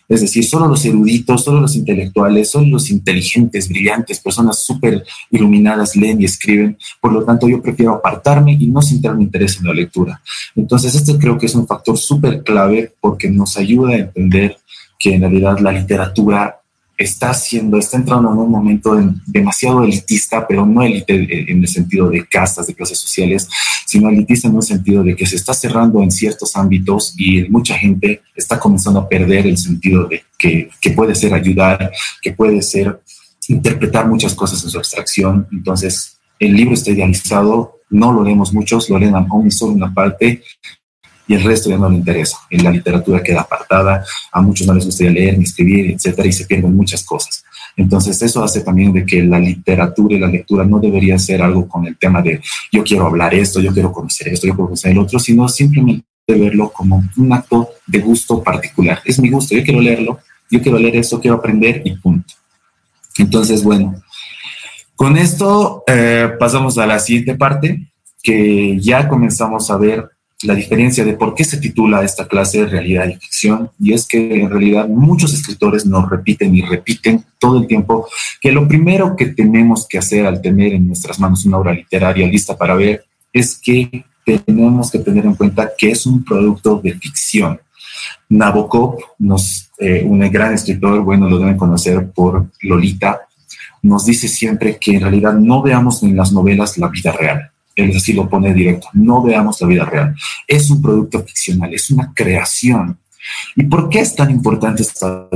Es 0.08 0.20
decir, 0.20 0.44
solo 0.44 0.68
los 0.68 0.84
eruditos, 0.84 1.42
solo 1.42 1.60
los 1.60 1.74
intelectuales, 1.74 2.50
solo 2.50 2.68
los 2.68 2.90
inteligentes, 2.90 3.68
brillantes, 3.68 4.20
personas 4.20 4.60
súper 4.60 5.04
iluminadas 5.32 5.96
leen 5.96 6.20
y 6.20 6.26
escriben. 6.26 6.78
Por 7.00 7.12
lo 7.12 7.24
tanto, 7.24 7.48
yo 7.48 7.60
prefiero 7.60 7.94
apartarme 7.94 8.52
y 8.52 8.66
no 8.66 8.82
centrar 8.82 9.16
mi 9.16 9.24
interés 9.24 9.58
en 9.58 9.66
la 9.66 9.74
lectura. 9.74 10.20
Entonces, 10.54 10.94
este 10.94 11.18
creo 11.18 11.36
que 11.36 11.46
es 11.46 11.54
un 11.56 11.66
factor 11.66 11.98
súper 11.98 12.44
clave 12.44 12.94
porque 13.00 13.28
nos 13.28 13.56
ayuda 13.56 13.94
a 13.94 13.98
entender 13.98 14.56
que 14.96 15.14
en 15.14 15.22
realidad 15.22 15.58
la 15.58 15.72
literatura 15.72 16.60
está 16.96 17.30
haciendo, 17.30 17.78
está 17.78 17.96
entrando 17.96 18.32
en 18.32 18.38
un 18.38 18.50
momento 18.50 18.98
demasiado 19.26 19.84
elitista, 19.84 20.46
pero 20.46 20.64
no 20.64 20.82
élite 20.82 21.50
en 21.50 21.60
el 21.60 21.68
sentido 21.68 22.08
de 22.08 22.26
castas, 22.26 22.66
de 22.66 22.74
clases 22.74 22.98
sociales, 22.98 23.48
sino 23.86 24.08
elitista 24.08 24.48
en 24.48 24.54
un 24.54 24.62
sentido 24.62 25.02
de 25.02 25.14
que 25.14 25.26
se 25.26 25.36
está 25.36 25.52
cerrando 25.52 26.02
en 26.02 26.10
ciertos 26.10 26.56
ámbitos 26.56 27.14
y 27.18 27.44
mucha 27.48 27.76
gente 27.76 28.22
está 28.34 28.58
comenzando 28.58 29.00
a 29.00 29.08
perder 29.08 29.46
el 29.46 29.58
sentido 29.58 30.06
de 30.06 30.22
que, 30.38 30.70
que 30.80 30.90
puede 30.90 31.14
ser 31.14 31.34
ayudar, 31.34 31.90
que 32.22 32.32
puede 32.32 32.62
ser 32.62 33.00
interpretar 33.48 34.08
muchas 34.08 34.34
cosas 34.34 34.62
en 34.64 34.70
su 34.70 34.78
abstracción. 34.78 35.46
Entonces, 35.52 36.18
el 36.38 36.54
libro 36.54 36.74
está 36.74 36.90
idealizado, 36.90 37.80
no 37.90 38.12
lo 38.12 38.24
leemos 38.24 38.52
muchos, 38.52 38.88
lo 38.90 38.98
leen 38.98 39.14
aún 39.14 39.50
solo 39.50 39.72
una 39.72 39.92
parte 39.92 40.42
y 41.26 41.34
el 41.34 41.42
resto 41.42 41.70
ya 41.70 41.78
no 41.78 41.88
le 41.88 41.96
interesa. 41.96 42.38
En 42.50 42.64
la 42.64 42.70
literatura 42.70 43.22
queda 43.22 43.40
apartada, 43.40 44.04
a 44.32 44.40
muchos 44.40 44.66
no 44.66 44.74
les 44.74 44.84
gustaría 44.84 45.12
leer 45.12 45.38
ni 45.38 45.44
escribir, 45.44 45.90
etcétera, 45.90 46.28
y 46.28 46.32
se 46.32 46.46
pierden 46.46 46.74
muchas 46.74 47.04
cosas. 47.04 47.44
Entonces, 47.76 48.20
eso 48.22 48.42
hace 48.42 48.62
también 48.62 48.92
de 48.92 49.04
que 49.04 49.22
la 49.22 49.38
literatura 49.38 50.16
y 50.16 50.18
la 50.18 50.28
lectura 50.28 50.64
no 50.64 50.78
debería 50.78 51.18
ser 51.18 51.42
algo 51.42 51.68
con 51.68 51.86
el 51.86 51.96
tema 51.96 52.22
de 52.22 52.40
yo 52.72 52.82
quiero 52.82 53.06
hablar 53.06 53.34
esto, 53.34 53.60
yo 53.60 53.72
quiero 53.72 53.92
conocer 53.92 54.28
esto, 54.28 54.46
yo 54.46 54.54
quiero 54.54 54.66
conocer 54.66 54.92
el 54.92 54.98
otro, 54.98 55.18
sino 55.18 55.48
simplemente 55.48 56.06
verlo 56.26 56.72
como 56.72 57.04
un 57.16 57.32
acto 57.32 57.68
de 57.86 57.98
gusto 58.00 58.42
particular. 58.42 59.00
Es 59.04 59.18
mi 59.18 59.30
gusto, 59.30 59.54
yo 59.54 59.62
quiero 59.62 59.80
leerlo, 59.80 60.20
yo 60.50 60.60
quiero 60.62 60.78
leer 60.78 60.96
esto, 60.96 61.20
quiero 61.20 61.36
aprender 61.36 61.82
y 61.84 61.96
punto. 61.96 62.34
Entonces, 63.18 63.62
bueno, 63.62 63.94
con 64.94 65.16
esto 65.16 65.84
eh, 65.86 66.30
pasamos 66.38 66.78
a 66.78 66.86
la 66.86 66.98
siguiente 66.98 67.34
parte, 67.34 67.92
que 68.22 68.78
ya 68.80 69.06
comenzamos 69.06 69.70
a 69.70 69.76
ver 69.76 70.15
la 70.42 70.54
diferencia 70.54 71.04
de 71.04 71.14
por 71.14 71.34
qué 71.34 71.44
se 71.44 71.56
titula 71.56 72.04
esta 72.04 72.28
clase 72.28 72.58
de 72.58 72.66
realidad 72.66 73.08
y 73.08 73.14
ficción, 73.14 73.70
y 73.80 73.94
es 73.94 74.06
que 74.06 74.42
en 74.42 74.50
realidad 74.50 74.86
muchos 74.86 75.32
escritores 75.32 75.86
nos 75.86 76.10
repiten 76.10 76.54
y 76.54 76.62
repiten 76.62 77.24
todo 77.38 77.58
el 77.58 77.66
tiempo 77.66 78.06
que 78.40 78.52
lo 78.52 78.68
primero 78.68 79.16
que 79.16 79.26
tenemos 79.26 79.86
que 79.88 79.98
hacer 79.98 80.26
al 80.26 80.42
tener 80.42 80.74
en 80.74 80.86
nuestras 80.86 81.18
manos 81.18 81.46
una 81.46 81.58
obra 81.58 81.72
literaria 81.72 82.26
lista 82.26 82.56
para 82.56 82.74
ver 82.74 83.04
es 83.32 83.58
que 83.58 84.04
tenemos 84.24 84.90
que 84.90 84.98
tener 84.98 85.24
en 85.24 85.34
cuenta 85.34 85.70
que 85.76 85.90
es 85.90 86.04
un 86.04 86.24
producto 86.24 86.80
de 86.82 86.92
ficción. 86.94 87.60
Nabokov, 88.28 88.98
nos, 89.18 89.70
eh, 89.78 90.02
un 90.04 90.18
gran 90.30 90.52
escritor, 90.52 91.00
bueno, 91.00 91.30
lo 91.30 91.38
deben 91.38 91.56
conocer 91.56 92.10
por 92.10 92.50
Lolita, 92.60 93.20
nos 93.82 94.04
dice 94.04 94.28
siempre 94.28 94.78
que 94.78 94.96
en 94.96 95.02
realidad 95.02 95.32
no 95.34 95.62
veamos 95.62 96.02
en 96.02 96.16
las 96.16 96.32
novelas 96.32 96.76
la 96.76 96.88
vida 96.88 97.12
real 97.12 97.52
él 97.76 97.94
así 97.94 98.14
lo 98.14 98.28
pone 98.28 98.52
directo, 98.54 98.88
no 98.94 99.22
veamos 99.22 99.60
la 99.60 99.66
vida 99.66 99.84
real. 99.84 100.14
Es 100.46 100.70
un 100.70 100.80
producto 100.80 101.22
ficcional, 101.22 101.72
es 101.74 101.90
una 101.90 102.12
creación. 102.14 102.98
¿Y 103.54 103.64
por 103.64 103.88
qué 103.90 104.00
es 104.00 104.16
tan 104.16 104.30
importante 104.30 104.82
esta 104.82 105.28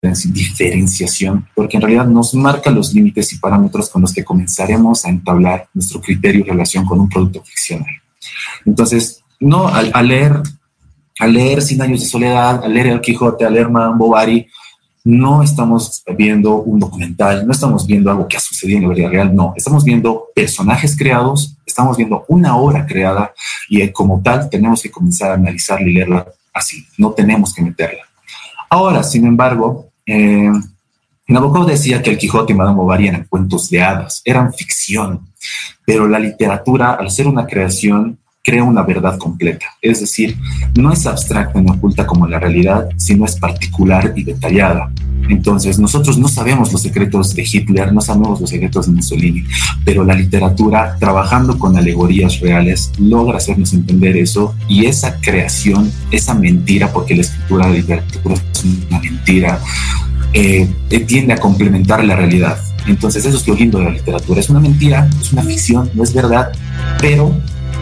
diferenciación? 0.00 1.48
Porque 1.54 1.78
en 1.78 1.82
realidad 1.82 2.06
nos 2.06 2.34
marca 2.34 2.70
los 2.70 2.92
límites 2.92 3.32
y 3.32 3.38
parámetros 3.38 3.88
con 3.88 4.02
los 4.02 4.12
que 4.12 4.24
comenzaremos 4.24 5.04
a 5.04 5.08
entablar 5.08 5.68
nuestro 5.72 6.00
criterio 6.00 6.42
y 6.42 6.48
relación 6.48 6.84
con 6.84 7.00
un 7.00 7.08
producto 7.08 7.42
ficcional. 7.42 7.94
Entonces, 8.66 9.22
no 9.40 9.68
al, 9.68 9.90
leer 10.06 10.40
a 11.18 11.26
leer 11.26 11.62
Cien 11.62 11.80
años 11.80 12.00
de 12.00 12.06
soledad, 12.06 12.62
a 12.64 12.68
leer 12.68 12.88
El 12.88 13.00
Quijote, 13.00 13.44
a 13.44 13.50
leer 13.50 13.70
Mambo 13.70 14.10
Bari, 14.10 14.46
no 15.04 15.42
estamos 15.42 16.02
viendo 16.16 16.56
un 16.56 16.80
documental, 16.80 17.46
no 17.46 17.52
estamos 17.52 17.86
viendo 17.86 18.10
algo 18.10 18.26
que 18.26 18.38
ha 18.38 18.40
sucedido 18.40 18.78
en 18.78 18.88
la 18.88 18.94
vida 18.94 19.08
real, 19.10 19.36
no, 19.36 19.52
estamos 19.54 19.84
viendo 19.84 20.28
personajes 20.34 20.96
creados, 20.96 21.56
estamos 21.66 21.98
viendo 21.98 22.24
una 22.28 22.56
obra 22.56 22.86
creada 22.86 23.32
y 23.68 23.82
eh, 23.82 23.92
como 23.92 24.22
tal 24.22 24.48
tenemos 24.48 24.82
que 24.82 24.90
comenzar 24.90 25.32
a 25.32 25.34
analizarla 25.34 25.88
y 25.88 25.92
leerla 25.92 26.26
así, 26.54 26.86
no 26.96 27.12
tenemos 27.12 27.52
que 27.52 27.62
meterla. 27.62 28.02
Ahora, 28.70 29.02
sin 29.02 29.26
embargo, 29.26 29.90
eh, 30.06 30.50
Nabokov 31.28 31.66
decía 31.66 32.02
que 32.02 32.10
el 32.10 32.18
Quijote 32.18 32.54
y 32.54 32.56
Madame 32.56 32.76
Bovary 32.76 33.08
eran 33.08 33.26
cuentos 33.28 33.68
de 33.68 33.82
hadas, 33.82 34.22
eran 34.24 34.54
ficción, 34.54 35.28
pero 35.84 36.08
la 36.08 36.18
literatura, 36.18 36.94
al 36.94 37.10
ser 37.10 37.26
una 37.26 37.46
creación, 37.46 38.18
crea 38.44 38.62
una 38.62 38.82
verdad 38.82 39.16
completa. 39.18 39.66
Es 39.80 40.00
decir, 40.00 40.36
no 40.76 40.92
es 40.92 41.06
abstracta 41.06 41.60
ni 41.60 41.70
oculta 41.70 42.06
como 42.06 42.28
la 42.28 42.38
realidad, 42.38 42.88
sino 42.96 43.24
es 43.24 43.36
particular 43.36 44.12
y 44.14 44.22
detallada. 44.22 44.92
Entonces, 45.30 45.78
nosotros 45.78 46.18
no 46.18 46.28
sabemos 46.28 46.70
los 46.70 46.82
secretos 46.82 47.34
de 47.34 47.48
Hitler, 47.50 47.94
no 47.94 48.02
sabemos 48.02 48.42
los 48.42 48.50
secretos 48.50 48.86
de 48.86 48.92
Mussolini, 48.92 49.44
pero 49.82 50.04
la 50.04 50.14
literatura, 50.14 50.96
trabajando 51.00 51.58
con 51.58 51.78
alegorías 51.78 52.40
reales, 52.40 52.92
logra 52.98 53.38
hacernos 53.38 53.72
entender 53.72 54.18
eso 54.18 54.54
y 54.68 54.84
esa 54.84 55.18
creación, 55.22 55.90
esa 56.10 56.34
mentira, 56.34 56.92
porque 56.92 57.14
la 57.14 57.22
escritura 57.22 57.68
de 57.68 57.78
literatura 57.78 58.34
es 58.34 58.64
una 58.64 59.00
mentira, 59.00 59.60
eh, 60.34 60.68
tiende 61.06 61.32
a 61.32 61.38
complementar 61.38 62.04
la 62.04 62.16
realidad. 62.16 62.58
Entonces, 62.86 63.24
eso 63.24 63.38
es 63.38 63.48
lo 63.48 63.54
lindo 63.54 63.78
de 63.78 63.84
la 63.84 63.90
literatura. 63.92 64.40
Es 64.40 64.50
una 64.50 64.60
mentira, 64.60 65.08
es 65.18 65.32
una 65.32 65.42
ficción, 65.42 65.90
no 65.94 66.02
es 66.02 66.12
verdad, 66.12 66.52
pero 67.00 67.34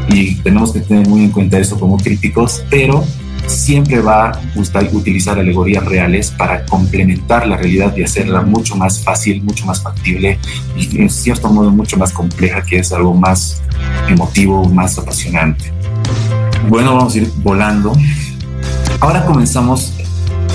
y 0.08 0.36
tenemos 0.36 0.72
que 0.72 0.80
tener 0.80 1.06
muy 1.08 1.24
en 1.24 1.30
cuenta 1.30 1.58
eso 1.58 1.78
como 1.78 1.96
críticos, 1.96 2.64
pero 2.70 3.04
siempre 3.46 4.00
va 4.00 4.30
a 4.30 4.40
utilizar 4.92 5.38
alegorías 5.38 5.84
reales 5.84 6.30
para 6.30 6.64
complementar 6.64 7.46
la 7.46 7.56
realidad 7.56 7.94
y 7.96 8.02
hacerla 8.02 8.42
mucho 8.42 8.76
más 8.76 9.02
fácil, 9.02 9.42
mucho 9.42 9.66
más 9.66 9.82
factible 9.82 10.38
y 10.76 11.00
en 11.00 11.10
cierto 11.10 11.50
modo 11.50 11.70
mucho 11.70 11.96
más 11.96 12.12
compleja, 12.12 12.62
que 12.62 12.78
es 12.78 12.92
algo 12.92 13.14
más 13.14 13.62
emotivo, 14.08 14.68
más 14.68 14.98
apasionante. 14.98 15.72
Bueno, 16.68 16.94
vamos 16.94 17.14
a 17.14 17.18
ir 17.18 17.32
volando. 17.38 17.92
Ahora 19.00 19.24
comenzamos 19.24 19.92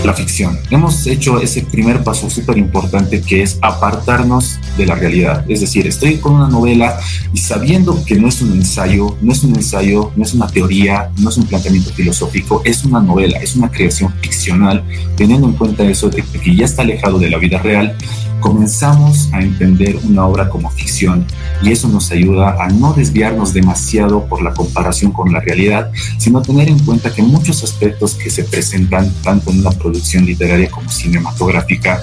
la 0.03 0.13
ficción. 0.13 0.59
Hemos 0.69 1.05
hecho 1.07 1.39
ese 1.41 1.63
primer 1.63 2.03
paso 2.03 2.29
súper 2.29 2.57
importante 2.57 3.21
que 3.21 3.41
es 3.43 3.57
apartarnos 3.61 4.59
de 4.77 4.85
la 4.85 4.95
realidad. 4.95 5.45
Es 5.49 5.61
decir, 5.61 5.87
estoy 5.87 6.17
con 6.17 6.35
una 6.35 6.47
novela 6.47 6.99
y 7.33 7.37
sabiendo 7.37 8.03
que 8.05 8.15
no 8.15 8.27
es 8.27 8.41
un 8.41 8.53
ensayo, 8.53 9.17
no 9.21 9.31
es 9.31 9.43
un 9.43 9.55
ensayo, 9.55 10.11
no 10.15 10.23
es 10.23 10.33
una 10.33 10.47
teoría, 10.47 11.09
no 11.19 11.29
es 11.29 11.37
un 11.37 11.45
planteamiento 11.45 11.91
filosófico, 11.91 12.61
es 12.63 12.83
una 12.83 12.99
novela, 12.99 13.39
es 13.39 13.55
una 13.55 13.69
creación 13.69 14.13
ficcional, 14.21 14.83
teniendo 15.15 15.47
en 15.47 15.53
cuenta 15.53 15.83
eso 15.83 16.09
de 16.09 16.21
que 16.21 16.55
ya 16.55 16.65
está 16.65 16.83
alejado 16.83 17.19
de 17.19 17.29
la 17.29 17.37
vida 17.37 17.59
real, 17.59 17.95
comenzamos 18.39 19.29
a 19.33 19.41
entender 19.41 19.97
una 20.03 20.25
obra 20.25 20.49
como 20.49 20.69
ficción 20.69 21.25
y 21.61 21.71
eso 21.71 21.87
nos 21.87 22.11
ayuda 22.11 22.55
a 22.63 22.67
no 22.69 22.93
desviarnos 22.93 23.53
demasiado 23.53 24.25
por 24.25 24.41
la 24.41 24.53
comparación 24.53 25.11
con 25.11 25.31
la 25.31 25.39
realidad, 25.39 25.91
sino 26.17 26.41
tener 26.41 26.69
en 26.69 26.79
cuenta 26.79 27.13
que 27.13 27.23
muchos 27.23 27.63
aspectos 27.63 28.15
que 28.15 28.29
se 28.29 28.43
presentan 28.43 29.11
tanto 29.23 29.51
en 29.51 29.59
una 29.59 29.71
producción 29.71 30.25
literaria 30.25 30.69
como 30.69 30.89
cinematográfica 30.89 32.01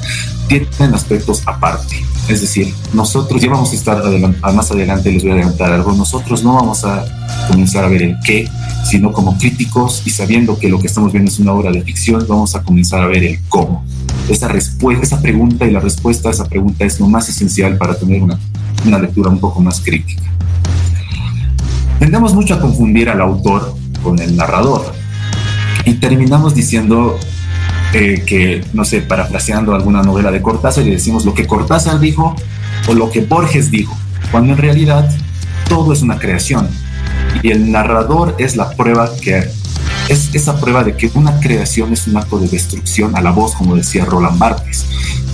tienen 0.48 0.94
aspectos 0.94 1.42
aparte. 1.46 2.04
Es 2.28 2.40
decir, 2.40 2.72
nosotros 2.94 3.40
ya 3.42 3.50
vamos 3.50 3.72
a 3.72 3.74
estar 3.74 4.02
más 4.54 4.70
adelante, 4.70 5.12
les 5.12 5.22
voy 5.22 5.32
a 5.32 5.34
adelantar 5.34 5.72
algo, 5.72 5.92
nosotros 5.92 6.42
no 6.42 6.54
vamos 6.54 6.84
a 6.84 7.04
comenzar 7.48 7.84
a 7.84 7.88
ver 7.88 8.02
el 8.02 8.16
qué, 8.24 8.48
sino 8.88 9.12
como 9.12 9.36
críticos 9.36 10.02
y 10.06 10.10
sabiendo 10.10 10.58
que 10.58 10.68
lo 10.68 10.78
que 10.78 10.86
estamos 10.86 11.12
viendo 11.12 11.30
es 11.30 11.38
una 11.38 11.52
obra 11.52 11.70
de 11.70 11.82
ficción, 11.82 12.24
vamos 12.26 12.54
a 12.54 12.62
comenzar 12.62 13.02
a 13.02 13.06
ver 13.06 13.24
el 13.24 13.40
cómo. 13.48 13.84
Esa 14.28 14.48
respuesta, 14.48 15.02
esa 15.02 15.20
pregunta 15.20 15.66
y 15.66 15.70
la 15.70 15.80
respuesta 15.80 16.28
a 16.28 16.32
esa 16.32 16.48
pregunta 16.48 16.84
es 16.84 16.98
lo 16.98 17.06
más 17.06 17.28
esencial 17.28 17.76
para 17.76 17.94
tener 17.98 18.22
una, 18.22 18.38
una 18.86 18.98
lectura 18.98 19.30
un 19.30 19.38
poco 19.38 19.60
más 19.60 19.80
crítica. 19.80 20.22
Tendemos 21.98 22.34
mucho 22.34 22.54
a 22.54 22.60
confundir 22.60 23.08
al 23.08 23.20
autor 23.20 23.76
con 24.02 24.18
el 24.18 24.36
narrador 24.36 24.92
y 25.84 25.94
terminamos 25.94 26.54
diciendo 26.54 27.18
eh, 27.92 28.24
que, 28.26 28.64
no 28.72 28.84
sé, 28.84 29.02
parafraseando 29.02 29.74
alguna 29.74 30.02
novela 30.02 30.30
de 30.30 30.42
Cortázar 30.42 30.86
y 30.86 30.90
decimos 30.90 31.24
lo 31.24 31.34
que 31.34 31.46
Cortázar 31.46 32.00
dijo 32.00 32.34
o 32.88 32.94
lo 32.94 33.10
que 33.10 33.20
Borges 33.20 33.70
dijo, 33.70 33.96
cuando 34.30 34.52
en 34.52 34.58
realidad 34.58 35.08
todo 35.68 35.92
es 35.92 36.02
una 36.02 36.18
creación 36.18 36.68
y 37.42 37.50
el 37.50 37.70
narrador 37.70 38.34
es 38.38 38.56
la 38.56 38.70
prueba 38.70 39.10
que 39.22 39.48
es 40.08 40.30
esa 40.34 40.58
prueba 40.60 40.84
de 40.84 40.96
que 40.96 41.10
una 41.14 41.38
creación 41.40 41.92
es 41.92 42.06
un 42.06 42.16
acto 42.16 42.38
de 42.38 42.48
destrucción 42.48 43.16
a 43.16 43.20
la 43.20 43.30
voz, 43.30 43.54
como 43.54 43.76
decía 43.76 44.04
Roland 44.04 44.38
Barthes. 44.38 44.84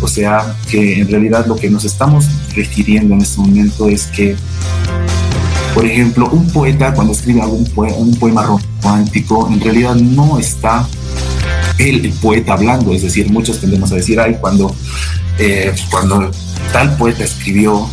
O 0.01 0.09
sea, 0.09 0.57
que 0.69 1.01
en 1.01 1.09
realidad 1.09 1.47
lo 1.47 1.57
que 1.57 1.71
nos 1.71 1.85
estamos 1.85 2.27
refiriendo 2.55 3.15
en 3.15 3.23
este 3.23 3.41
momento 3.41 3.89
es 3.89 4.07
que, 4.07 4.37
por 5.75 5.85
ejemplo, 5.85 6.29
un 6.31 6.49
poeta 6.51 6.95
cuando 6.95 7.13
escribe 7.13 7.43
algún 7.43 7.69
un 7.77 8.15
poema 8.17 8.43
romántico, 8.43 9.49
en 9.53 9.61
realidad 9.61 9.95
no 9.95 10.39
está 10.39 10.87
el, 11.79 12.13
poeta 12.21 12.55
hablando, 12.55 12.93
es 12.93 13.03
decir, 13.03 13.31
muchos 13.31 13.61
tendemos 13.61 13.91
a 13.93 13.97
decir, 13.97 14.21
ay, 14.21 14.37
cuando, 14.41 14.75
eh, 15.39 15.75
cuando 15.91 16.31
tal 16.73 16.97
poeta 16.97 17.25
escribió 17.25 17.89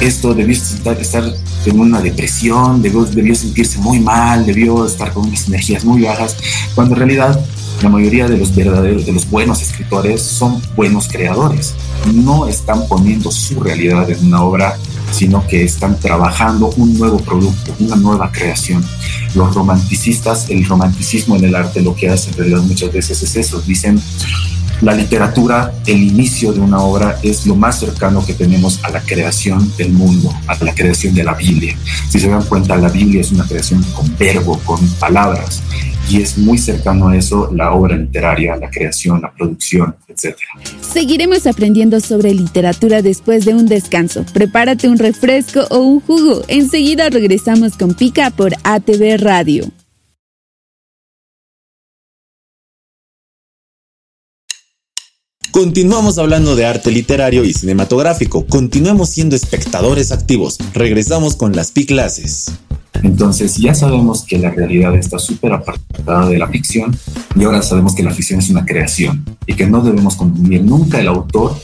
esto, 0.00 0.34
debió 0.34 0.54
estar, 0.54 0.98
estar 0.98 1.24
en 1.66 1.80
una 1.80 2.00
depresión, 2.00 2.82
debió, 2.82 3.04
debió 3.04 3.34
sentirse 3.34 3.78
muy 3.78 4.00
mal, 4.00 4.46
debió 4.46 4.86
estar 4.86 5.12
con 5.12 5.26
unas 5.26 5.46
energías 5.48 5.84
muy 5.84 6.02
bajas, 6.02 6.36
cuando 6.74 6.94
en 6.94 7.00
realidad 7.00 7.40
la 7.82 7.88
mayoría 7.88 8.28
de 8.28 8.36
los 8.36 8.54
verdaderos, 8.54 9.06
de 9.06 9.12
los 9.12 9.28
buenos 9.30 9.62
escritores 9.62 10.20
son 10.20 10.60
buenos 10.76 11.08
creadores. 11.08 11.74
No 12.12 12.46
están 12.46 12.86
poniendo 12.88 13.30
su 13.30 13.58
realidad 13.58 14.10
en 14.10 14.26
una 14.26 14.42
obra, 14.42 14.76
sino 15.12 15.46
que 15.46 15.64
están 15.64 15.98
trabajando 15.98 16.70
un 16.76 16.98
nuevo 16.98 17.18
producto, 17.18 17.74
una 17.78 17.96
nueva 17.96 18.30
creación. 18.32 18.84
Los 19.34 19.54
romanticistas, 19.54 20.50
el 20.50 20.66
romanticismo 20.66 21.36
en 21.36 21.44
el 21.44 21.54
arte 21.54 21.80
lo 21.80 21.94
que 21.94 22.10
hace 22.10 22.30
en 22.30 22.36
realidad 22.36 22.60
muchas 22.62 22.92
veces 22.92 23.22
es 23.22 23.36
eso. 23.36 23.62
Dicen, 23.62 23.98
la 24.80 24.94
literatura, 24.94 25.72
el 25.86 26.02
inicio 26.02 26.52
de 26.52 26.60
una 26.60 26.80
obra, 26.80 27.18
es 27.22 27.46
lo 27.46 27.54
más 27.54 27.80
cercano 27.80 28.24
que 28.24 28.34
tenemos 28.34 28.82
a 28.82 28.90
la 28.90 29.00
creación 29.00 29.70
del 29.76 29.92
mundo, 29.92 30.32
a 30.46 30.62
la 30.64 30.74
creación 30.74 31.14
de 31.14 31.24
la 31.24 31.34
Biblia. 31.34 31.76
Si 32.08 32.18
se 32.18 32.28
dan 32.28 32.44
cuenta, 32.44 32.76
la 32.76 32.88
Biblia 32.88 33.20
es 33.20 33.32
una 33.32 33.46
creación 33.46 33.82
con 33.94 34.16
verbo, 34.16 34.58
con 34.64 34.80
palabras, 34.98 35.62
y 36.08 36.22
es 36.22 36.38
muy 36.38 36.58
cercano 36.58 37.08
a 37.08 37.16
eso 37.16 37.50
la 37.54 37.72
obra 37.72 37.96
literaria, 37.96 38.56
la 38.56 38.70
creación, 38.70 39.20
la 39.22 39.32
producción, 39.32 39.94
etc. 40.08 40.36
Seguiremos 40.80 41.46
aprendiendo 41.46 42.00
sobre 42.00 42.34
literatura 42.34 43.02
después 43.02 43.44
de 43.44 43.54
un 43.54 43.66
descanso. 43.66 44.24
Prepárate 44.32 44.88
un 44.88 44.98
refresco 44.98 45.66
o 45.70 45.78
un 45.78 46.00
jugo. 46.00 46.42
Enseguida 46.48 47.10
regresamos 47.10 47.76
con 47.76 47.94
Pica 47.94 48.30
por 48.30 48.54
ATV 48.64 49.18
Radio. 49.18 49.70
Continuamos 55.60 56.16
hablando 56.16 56.56
de 56.56 56.64
arte 56.64 56.90
literario 56.90 57.44
y 57.44 57.52
cinematográfico. 57.52 58.46
Continuemos 58.46 59.10
siendo 59.10 59.36
espectadores 59.36 60.10
activos. 60.10 60.56
Regresamos 60.72 61.36
con 61.36 61.54
las 61.54 61.70
PIC 61.70 61.88
clases. 61.88 62.50
Entonces 63.02 63.58
ya 63.58 63.74
sabemos 63.74 64.24
que 64.24 64.38
la 64.38 64.52
realidad 64.52 64.96
está 64.96 65.18
súper 65.18 65.52
apartada 65.52 66.30
de 66.30 66.38
la 66.38 66.48
ficción 66.48 66.96
y 67.36 67.44
ahora 67.44 67.60
sabemos 67.60 67.94
que 67.94 68.02
la 68.02 68.10
ficción 68.10 68.40
es 68.40 68.48
una 68.48 68.64
creación 68.64 69.22
y 69.46 69.52
que 69.52 69.66
no 69.66 69.82
debemos 69.82 70.16
confundir 70.16 70.64
nunca 70.64 70.98
el 70.98 71.08
autor 71.08 71.54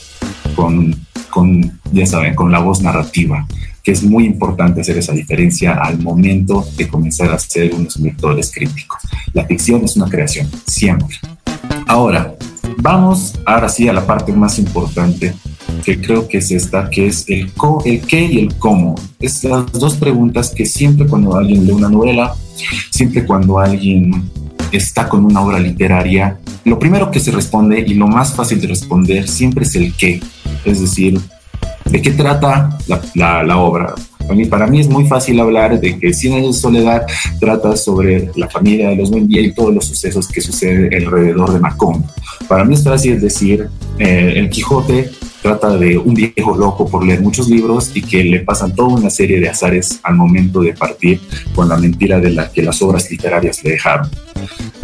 con, 0.55 0.95
con, 1.31 1.79
ya 1.91 2.05
saben, 2.05 2.35
con 2.35 2.51
la 2.51 2.59
voz 2.59 2.83
narrativa, 2.83 3.47
que 3.81 3.93
es 3.93 4.03
muy 4.03 4.25
importante 4.25 4.81
hacer 4.81 4.99
esa 4.99 5.13
diferencia 5.13 5.73
al 5.73 5.97
momento 5.97 6.63
de 6.77 6.87
comenzar 6.87 7.31
a 7.31 7.39
ser 7.39 7.73
unos 7.73 7.97
lectores 7.97 8.51
críticos. 8.51 9.01
La 9.33 9.43
ficción 9.45 9.83
es 9.83 9.95
una 9.95 10.07
creación, 10.07 10.47
siempre. 10.67 11.17
Ahora, 11.87 12.35
Vamos 12.79 13.33
ahora 13.45 13.69
sí 13.69 13.87
a 13.87 13.93
la 13.93 14.05
parte 14.05 14.31
más 14.33 14.59
importante, 14.59 15.33
que 15.83 15.99
creo 15.99 16.27
que 16.27 16.37
es 16.37 16.51
esta, 16.51 16.89
que 16.89 17.07
es 17.07 17.25
el, 17.27 17.51
qué 18.07 18.25
y 18.25 18.39
el 18.39 18.55
cómo. 18.55 18.95
Es 19.19 19.43
las 19.43 19.71
dos 19.71 19.95
preguntas 19.95 20.51
que 20.55 20.65
siempre 20.65 21.07
cuando 21.07 21.35
alguien 21.35 21.65
lee 21.65 21.71
una 21.71 21.89
novela, 21.89 22.35
siempre 22.91 23.25
cuando 23.25 23.59
alguien 23.59 24.29
está 24.71 25.09
con 25.09 25.25
una 25.25 25.41
obra 25.41 25.59
literaria, 25.59 26.39
lo 26.65 26.77
primero 26.77 27.09
que 27.09 27.19
se 27.19 27.31
responde 27.31 27.79
y 27.79 27.95
lo 27.95 28.07
más 28.07 28.33
fácil 28.33 28.61
de 28.61 28.67
responder 28.67 29.27
siempre 29.27 29.65
es 29.65 29.75
el 29.75 29.93
qué. 29.93 30.21
Es 30.63 30.81
decir, 30.81 31.19
¿de 31.85 32.01
qué 32.01 32.11
trata 32.11 32.77
la 33.15 33.57
obra? 33.57 33.95
Para 34.49 34.67
mí, 34.67 34.79
es 34.79 34.89
muy 34.89 35.05
fácil 35.05 35.39
hablar 35.39 35.79
de 35.79 35.97
que 35.97 36.13
Cien 36.13 36.33
años 36.33 36.55
de 36.55 36.61
soledad 36.61 37.05
trata 37.39 37.75
sobre 37.75 38.29
la 38.35 38.49
familia 38.49 38.89
de 38.89 38.95
los 38.95 39.09
Buendía 39.09 39.41
y 39.41 39.53
todos 39.53 39.73
los 39.73 39.85
sucesos 39.85 40.27
que 40.27 40.41
suceden 40.41 40.93
alrededor 40.93 41.53
de 41.53 41.59
Macón. 41.59 42.05
Para 42.47 42.63
mí 42.63 42.73
es 42.73 42.83
fácil 42.83 43.19
decir 43.19 43.67
eh, 43.99 44.33
El 44.35 44.49
Quijote 44.49 45.11
trata 45.41 45.77
de 45.77 45.97
un 45.97 46.13
viejo 46.13 46.55
loco 46.55 46.87
por 46.87 47.05
leer 47.05 47.21
muchos 47.21 47.47
libros 47.47 47.91
y 47.93 48.01
que 48.01 48.23
le 48.23 48.39
pasan 48.39 48.75
toda 48.75 48.95
una 48.95 49.09
serie 49.09 49.39
de 49.39 49.49
azares 49.49 49.99
al 50.03 50.15
momento 50.15 50.61
de 50.61 50.73
partir 50.73 51.21
con 51.55 51.69
la 51.69 51.77
mentira 51.77 52.19
de 52.19 52.31
la 52.31 52.51
que 52.51 52.63
las 52.63 52.81
obras 52.81 53.09
literarias 53.09 53.63
le 53.63 53.71
dejaron. 53.71 54.09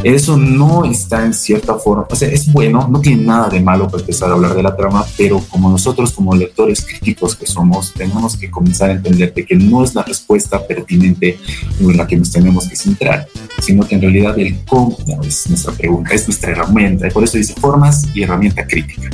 Eso 0.04 0.38
no 0.38 0.86
está 0.86 1.26
en 1.26 1.34
cierta 1.34 1.76
forma, 1.76 2.06
o 2.10 2.16
sea, 2.16 2.30
es 2.30 2.52
bueno, 2.52 2.88
no 2.90 3.00
tiene 3.00 3.24
nada 3.24 3.50
de 3.50 3.62
malo 3.62 3.88
para 3.88 4.02
empezar 4.02 4.30
a 4.30 4.34
hablar 4.34 4.54
de 4.54 4.64
la 4.64 4.76
trama, 4.76 5.06
pero 5.18 5.40
como 5.50 5.70
nosotros 5.70 6.12
como 6.12 6.36
lectores 6.36 6.86
críticos 6.86 7.36
que 7.36 7.46
somos, 7.46 7.94
tenemos 7.94 8.36
que 8.36 8.52
comenzar 8.52 8.90
a 8.90 8.94
entender 8.94 9.34
que 9.34 9.56
no 9.56 9.84
es 9.84 9.96
la 9.96 10.04
respuesta 10.04 10.66
pertinente 10.66 11.38
en 11.80 11.98
la 11.98 12.06
que 12.06 12.18
nos 12.18 12.32
tenemos 12.32 12.68
que 12.68 12.76
centrar, 12.76 13.28
sino 13.60 13.88
que 13.88 13.96
en 13.96 14.02
realidad 14.02 14.38
el 14.38 14.64
cómo 14.66 14.98
es 15.24 15.50
nuestra 15.50 15.74
pregunta, 15.74 16.14
es 16.14 16.28
nuestra 16.28 16.52
herramienta, 16.52 17.08
y 17.08 17.12
por 17.12 17.24
eso 17.24 17.38
dice 17.38 17.54
formas 17.54 18.08
y 18.14 18.24
herramienta 18.24 18.68
crítica. 18.68 19.10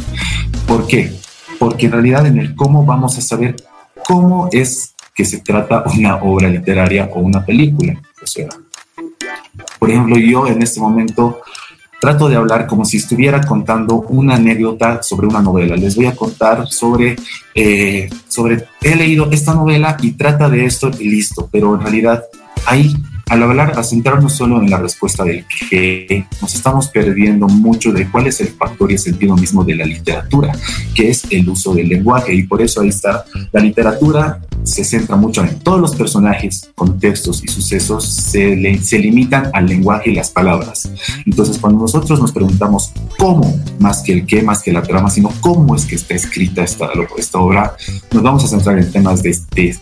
¿Por 0.67 0.87
qué? 0.87 1.13
Porque 1.59 1.85
en 1.85 1.91
realidad 1.91 2.25
en 2.25 2.39
el 2.39 2.55
cómo 2.55 2.85
vamos 2.85 3.17
a 3.17 3.21
saber 3.21 3.55
cómo 4.05 4.49
es 4.51 4.93
que 5.13 5.25
se 5.25 5.39
trata 5.39 5.83
una 5.93 6.15
obra 6.17 6.47
literaria 6.47 7.09
o 7.13 7.19
una 7.19 7.45
película. 7.45 8.01
O 8.23 8.27
sea, 8.27 8.47
por 9.79 9.89
ejemplo, 9.89 10.17
yo 10.17 10.45
en 10.45 10.61
este 10.61 10.79
momento 10.79 11.41
trato 11.99 12.29
de 12.29 12.35
hablar 12.35 12.65
como 12.67 12.85
si 12.85 12.97
estuviera 12.97 13.41
contando 13.41 13.95
una 14.09 14.35
anécdota 14.35 15.03
sobre 15.03 15.27
una 15.27 15.41
novela. 15.41 15.75
Les 15.75 15.95
voy 15.95 16.05
a 16.05 16.15
contar 16.15 16.67
sobre, 16.67 17.15
eh, 17.53 18.09
sobre, 18.27 18.65
he 18.81 18.95
leído 18.95 19.29
esta 19.31 19.53
novela 19.53 19.97
y 20.01 20.11
trata 20.11 20.49
de 20.49 20.65
esto 20.65 20.91
y 20.97 21.09
listo, 21.09 21.49
pero 21.51 21.75
en 21.75 21.81
realidad 21.81 22.23
ahí, 22.65 22.95
al 23.29 23.43
hablar, 23.43 23.77
a 23.77 23.83
centrarnos 23.83 24.33
solo 24.33 24.61
en 24.61 24.69
la 24.69 24.77
respuesta 24.77 25.23
del 25.23 25.45
que 25.69 26.25
nos 26.41 26.55
estamos 26.55 26.87
perdiendo 26.87 27.47
mucho 27.47 27.91
de 27.91 28.09
cuál 28.09 28.27
es 28.27 28.41
el 28.41 28.47
factor 28.47 28.89
y 28.89 28.95
el 28.95 28.99
sentido 28.99 29.35
mismo 29.35 29.63
de 29.63 29.75
la 29.75 29.85
literatura, 29.85 30.51
que 30.95 31.09
es 31.09 31.25
el 31.29 31.47
uso 31.47 31.73
del 31.75 31.89
lenguaje. 31.89 32.33
Y 32.33 32.43
por 32.43 32.61
eso 32.61 32.81
ahí 32.81 32.89
está, 32.89 33.25
la 33.51 33.61
literatura 33.61 34.39
se 34.63 34.83
centra 34.83 35.15
mucho 35.15 35.43
en 35.43 35.59
todos 35.59 35.79
los 35.79 35.95
personajes, 35.95 36.69
contextos 36.75 37.43
y 37.43 37.47
sucesos 37.47 38.05
se, 38.05 38.79
se 38.81 38.99
limitan 38.99 39.49
al 39.53 39.67
lenguaje 39.67 40.11
y 40.11 40.15
las 40.15 40.29
palabras. 40.29 40.89
Entonces, 41.25 41.57
cuando 41.57 41.81
nosotros 41.81 42.19
nos 42.19 42.31
preguntamos 42.31 42.91
cómo, 43.17 43.59
más 43.79 44.01
que 44.01 44.13
el 44.13 44.25
qué, 44.25 44.41
más 44.41 44.61
que 44.61 44.71
la 44.71 44.81
trama, 44.81 45.09
sino 45.09 45.31
cómo 45.41 45.75
es 45.75 45.85
que 45.85 45.95
está 45.95 46.15
escrita 46.15 46.63
esta, 46.63 46.89
esta 47.17 47.39
obra, 47.39 47.75
nos 48.11 48.23
vamos 48.23 48.43
a 48.43 48.47
centrar 48.47 48.77
en 48.77 48.91
temas 48.91 49.23
de, 49.23 49.31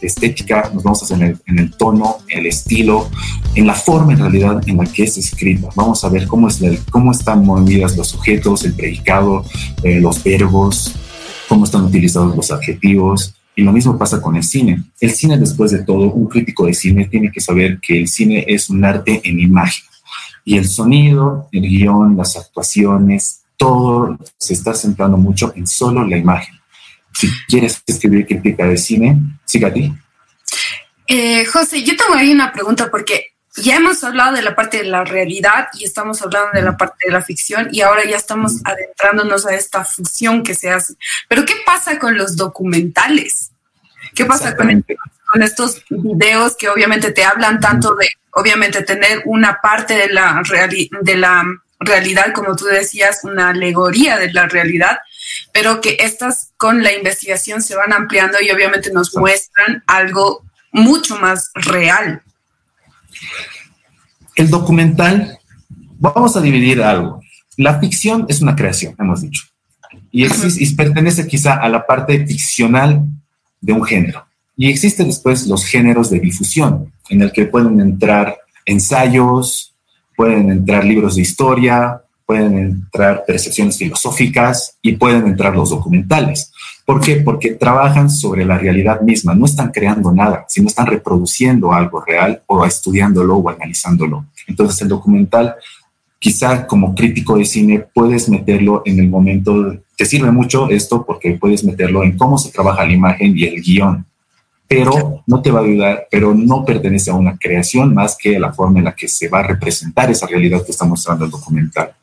estética, 0.01 0.69
nos 0.73 0.83
vamos 0.83 1.03
a 1.03 1.05
centrar 1.05 1.35
en 1.47 1.59
el, 1.59 1.71
tono, 1.71 2.17
el 2.29 2.45
estilo, 2.45 3.09
en 3.55 3.67
la 3.67 3.73
forma 3.73 4.13
en 4.13 4.19
realidad 4.19 4.61
en 4.67 4.77
la 4.77 4.85
que 4.85 5.03
es 5.03 5.17
escrita. 5.17 5.69
Vamos 5.75 6.03
a 6.03 6.09
ver 6.09 6.27
cómo, 6.27 6.47
es 6.47 6.61
cómo 6.89 7.11
están 7.11 7.45
movidas 7.45 7.97
los 7.97 8.09
sujetos, 8.09 8.63
el 8.65 8.73
predicado, 8.73 9.43
eh, 9.83 9.99
los 9.99 10.23
verbos, 10.23 10.95
cómo 11.47 11.65
están 11.65 11.85
utilizados 11.85 12.35
los 12.35 12.51
adjetivos, 12.51 13.33
y 13.57 13.63
lo 13.63 13.71
mismo 13.71 13.97
pasa 13.97 14.21
con 14.21 14.35
el 14.35 14.43
cine. 14.43 14.83
El 15.01 15.09
cine, 15.09 15.35
después 15.35 15.71
de 15.71 15.83
todo, 15.83 16.11
un 16.11 16.27
crítico 16.27 16.67
de 16.67 16.75
cine 16.75 17.05
tiene 17.05 17.31
que 17.31 17.41
saber 17.41 17.79
que 17.79 18.01
el 18.01 18.07
cine 18.07 18.45
es 18.47 18.69
un 18.69 18.85
arte 18.85 19.19
en 19.23 19.39
imagen. 19.39 19.83
Y 20.45 20.59
el 20.59 20.67
sonido, 20.67 21.49
el 21.51 21.63
guion, 21.63 22.15
las 22.15 22.37
actuaciones, 22.37 23.41
todo 23.57 24.15
se 24.37 24.53
está 24.53 24.75
centrando 24.75 25.17
mucho 25.17 25.53
en 25.55 25.65
solo 25.65 26.05
la 26.05 26.17
imagen. 26.17 26.53
Si 27.11 27.27
quieres 27.47 27.81
escribir 27.87 28.27
crítica 28.27 28.67
de 28.67 28.77
cine, 28.77 29.19
siga 29.43 29.69
a 29.69 29.73
ti. 29.73 29.91
Eh, 31.07 31.43
José, 31.45 31.83
yo 31.83 31.97
tengo 31.97 32.13
ahí 32.13 32.31
una 32.31 32.53
pregunta 32.53 32.91
porque 32.91 33.36
ya 33.57 33.75
hemos 33.75 34.03
hablado 34.03 34.35
de 34.35 34.41
la 34.41 34.55
parte 34.55 34.77
de 34.77 34.83
la 34.85 35.03
realidad 35.03 35.67
y 35.73 35.85
estamos 35.85 36.21
hablando 36.21 36.51
de 36.53 36.61
la 36.61 36.77
parte 36.77 37.07
de 37.07 37.11
la 37.11 37.21
ficción 37.21 37.69
y 37.71 37.81
ahora 37.81 38.05
ya 38.05 38.15
estamos 38.15 38.61
adentrándonos 38.63 39.45
a 39.45 39.55
esta 39.55 39.83
fusión 39.83 40.43
que 40.43 40.55
se 40.55 40.69
hace. 40.69 40.95
Pero 41.27 41.45
¿qué 41.45 41.55
pasa 41.65 41.99
con 41.99 42.17
los 42.17 42.35
documentales? 42.35 43.51
¿Qué 44.15 44.25
pasa 44.25 44.55
con, 44.55 44.83
estos 45.41 45.83
videos 45.89 46.55
que 46.55 46.69
obviamente 46.69 47.11
te 47.11 47.23
hablan 47.23 47.59
tanto 47.59 47.95
de, 47.95 48.07
obviamente, 48.31 48.81
tener 48.83 49.21
una 49.25 49.59
parte 49.61 49.95
de 49.95 50.09
la, 50.09 50.41
de 51.01 51.15
la 51.15 51.43
realidad, 51.79 52.33
como 52.33 52.55
tú 52.55 52.65
decías, 52.65 53.19
una 53.23 53.49
alegoría 53.49 54.17
de 54.17 54.31
la 54.31 54.47
realidad, 54.47 54.99
pero 55.51 55.81
que 55.81 55.97
estas 55.99 56.53
con 56.57 56.81
la 56.81 56.93
investigación 56.93 57.61
se 57.61 57.75
van 57.75 57.93
ampliando 57.93 58.39
y 58.41 58.49
obviamente 58.51 58.91
nos 58.91 59.15
muestran 59.15 59.83
algo 59.85 60.43
mucho 60.71 61.17
más 61.17 61.51
real. 61.53 62.23
El 64.35 64.49
documental, 64.49 65.37
vamos 65.99 66.35
a 66.35 66.41
dividir 66.41 66.81
algo. 66.81 67.21
La 67.57 67.79
ficción 67.79 68.25
es 68.29 68.41
una 68.41 68.55
creación, 68.55 68.95
hemos 68.99 69.21
dicho, 69.21 69.43
y, 70.11 70.25
y 70.25 70.75
pertenece 70.75 71.27
quizá 71.27 71.55
a 71.55 71.69
la 71.69 71.85
parte 71.85 72.25
ficcional 72.25 73.05
de 73.61 73.73
un 73.73 73.83
género. 73.83 74.25
Y 74.55 74.69
existen 74.69 75.07
después 75.07 75.47
los 75.47 75.65
géneros 75.65 76.09
de 76.09 76.19
difusión, 76.19 76.91
en 77.09 77.21
el 77.21 77.31
que 77.31 77.45
pueden 77.45 77.79
entrar 77.79 78.37
ensayos, 78.65 79.73
pueden 80.15 80.49
entrar 80.51 80.83
libros 80.83 81.15
de 81.15 81.21
historia, 81.21 82.01
pueden 82.27 82.57
entrar 82.57 83.23
percepciones 83.25 83.77
filosóficas 83.77 84.77
y 84.81 84.97
pueden 84.97 85.25
entrar 85.27 85.55
los 85.55 85.69
documentales. 85.69 86.51
¿Por 86.85 86.99
qué? 86.99 87.15
Porque 87.15 87.51
trabajan 87.51 88.09
sobre 88.09 88.45
la 88.45 88.57
realidad 88.57 88.99
misma, 88.99 89.33
no 89.33 89.45
están 89.45 89.71
creando 89.71 90.11
nada, 90.11 90.43
sino 90.49 90.67
están 90.67 90.87
reproduciendo 90.87 91.71
algo 91.71 92.01
real 92.01 92.43
o 92.45 92.65
estudiándolo 92.65 93.37
o 93.37 93.49
analizándolo. 93.49 94.25
Entonces 94.45 94.81
el 94.81 94.89
documental, 94.89 95.55
quizá 96.19 96.67
como 96.67 96.93
crítico 96.93 97.37
de 97.37 97.45
cine, 97.45 97.85
puedes 97.93 98.27
meterlo 98.27 98.81
en 98.85 98.99
el 98.99 99.09
momento, 99.09 99.77
te 99.95 100.05
sirve 100.05 100.29
mucho 100.29 100.69
esto 100.69 101.05
porque 101.05 101.31
puedes 101.31 101.63
meterlo 101.63 102.03
en 102.03 102.17
cómo 102.17 102.37
se 102.37 102.51
trabaja 102.51 102.85
la 102.85 102.93
imagen 102.93 103.37
y 103.37 103.45
el 103.45 103.61
guion, 103.61 104.05
pero 104.67 105.23
no 105.25 105.41
te 105.41 105.49
va 105.49 105.61
a 105.61 105.63
ayudar, 105.63 106.07
pero 106.11 106.33
no 106.33 106.65
pertenece 106.65 107.09
a 107.09 107.15
una 107.15 107.37
creación 107.37 107.93
más 107.93 108.17
que 108.17 108.35
a 108.35 108.39
la 108.39 108.51
forma 108.51 108.79
en 108.79 108.85
la 108.85 108.95
que 108.95 109.07
se 109.07 109.29
va 109.29 109.39
a 109.39 109.43
representar 109.43 110.11
esa 110.11 110.27
realidad 110.27 110.65
que 110.65 110.71
está 110.71 110.83
mostrando 110.83 111.23
el 111.23 111.31
documental. 111.31 111.93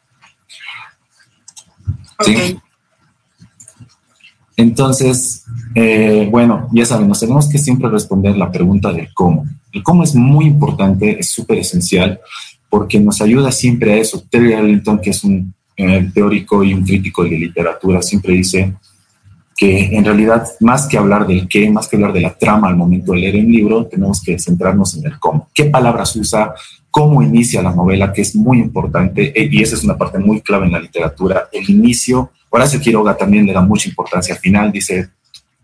Entonces, 4.56 5.44
eh, 5.74 6.28
bueno, 6.30 6.68
ya 6.72 6.86
saben, 6.86 7.08
nos 7.08 7.20
tenemos 7.20 7.48
que 7.48 7.58
siempre 7.58 7.88
responder 7.88 8.36
la 8.36 8.52
pregunta 8.52 8.92
del 8.92 9.12
cómo. 9.12 9.46
El 9.72 9.82
cómo 9.82 10.04
es 10.04 10.14
muy 10.14 10.46
importante, 10.46 11.18
es 11.18 11.30
súper 11.30 11.58
esencial, 11.58 12.20
porque 12.70 13.00
nos 13.00 13.20
ayuda 13.20 13.50
siempre 13.50 13.94
a 13.94 13.96
eso. 13.96 14.22
Terry 14.30 14.52
Arlington, 14.52 15.00
que 15.00 15.10
es 15.10 15.24
un 15.24 15.52
eh, 15.76 16.08
teórico 16.14 16.62
y 16.62 16.72
un 16.72 16.84
crítico 16.84 17.24
de 17.24 17.30
literatura, 17.30 18.00
siempre 18.00 18.34
dice 18.34 18.74
que 19.56 19.96
en 19.96 20.04
realidad, 20.04 20.46
más 20.60 20.86
que 20.86 20.98
hablar 20.98 21.26
del 21.26 21.48
qué, 21.48 21.70
más 21.70 21.88
que 21.88 21.96
hablar 21.96 22.12
de 22.12 22.20
la 22.20 22.34
trama 22.34 22.68
al 22.68 22.76
momento 22.76 23.12
de 23.12 23.18
leer 23.18 23.36
un 23.36 23.50
libro, 23.50 23.86
tenemos 23.86 24.20
que 24.22 24.38
centrarnos 24.38 24.96
en 24.96 25.06
el 25.06 25.18
cómo. 25.18 25.48
¿Qué 25.54 25.66
palabras 25.66 26.14
usa? 26.16 26.54
Cómo 26.94 27.20
inicia 27.22 27.60
la 27.60 27.74
novela, 27.74 28.12
que 28.12 28.22
es 28.22 28.36
muy 28.36 28.60
importante, 28.60 29.32
eh, 29.34 29.48
y 29.50 29.60
esa 29.60 29.74
es 29.74 29.82
una 29.82 29.98
parte 29.98 30.16
muy 30.20 30.40
clave 30.40 30.66
en 30.66 30.72
la 30.74 30.78
literatura, 30.78 31.48
el 31.50 31.68
inicio. 31.68 32.30
Horacio 32.50 32.78
Quiroga 32.78 33.16
también 33.16 33.44
le 33.44 33.52
da 33.52 33.62
mucha 33.62 33.88
importancia 33.88 34.32
al 34.32 34.40
final, 34.40 34.70
dice, 34.70 35.10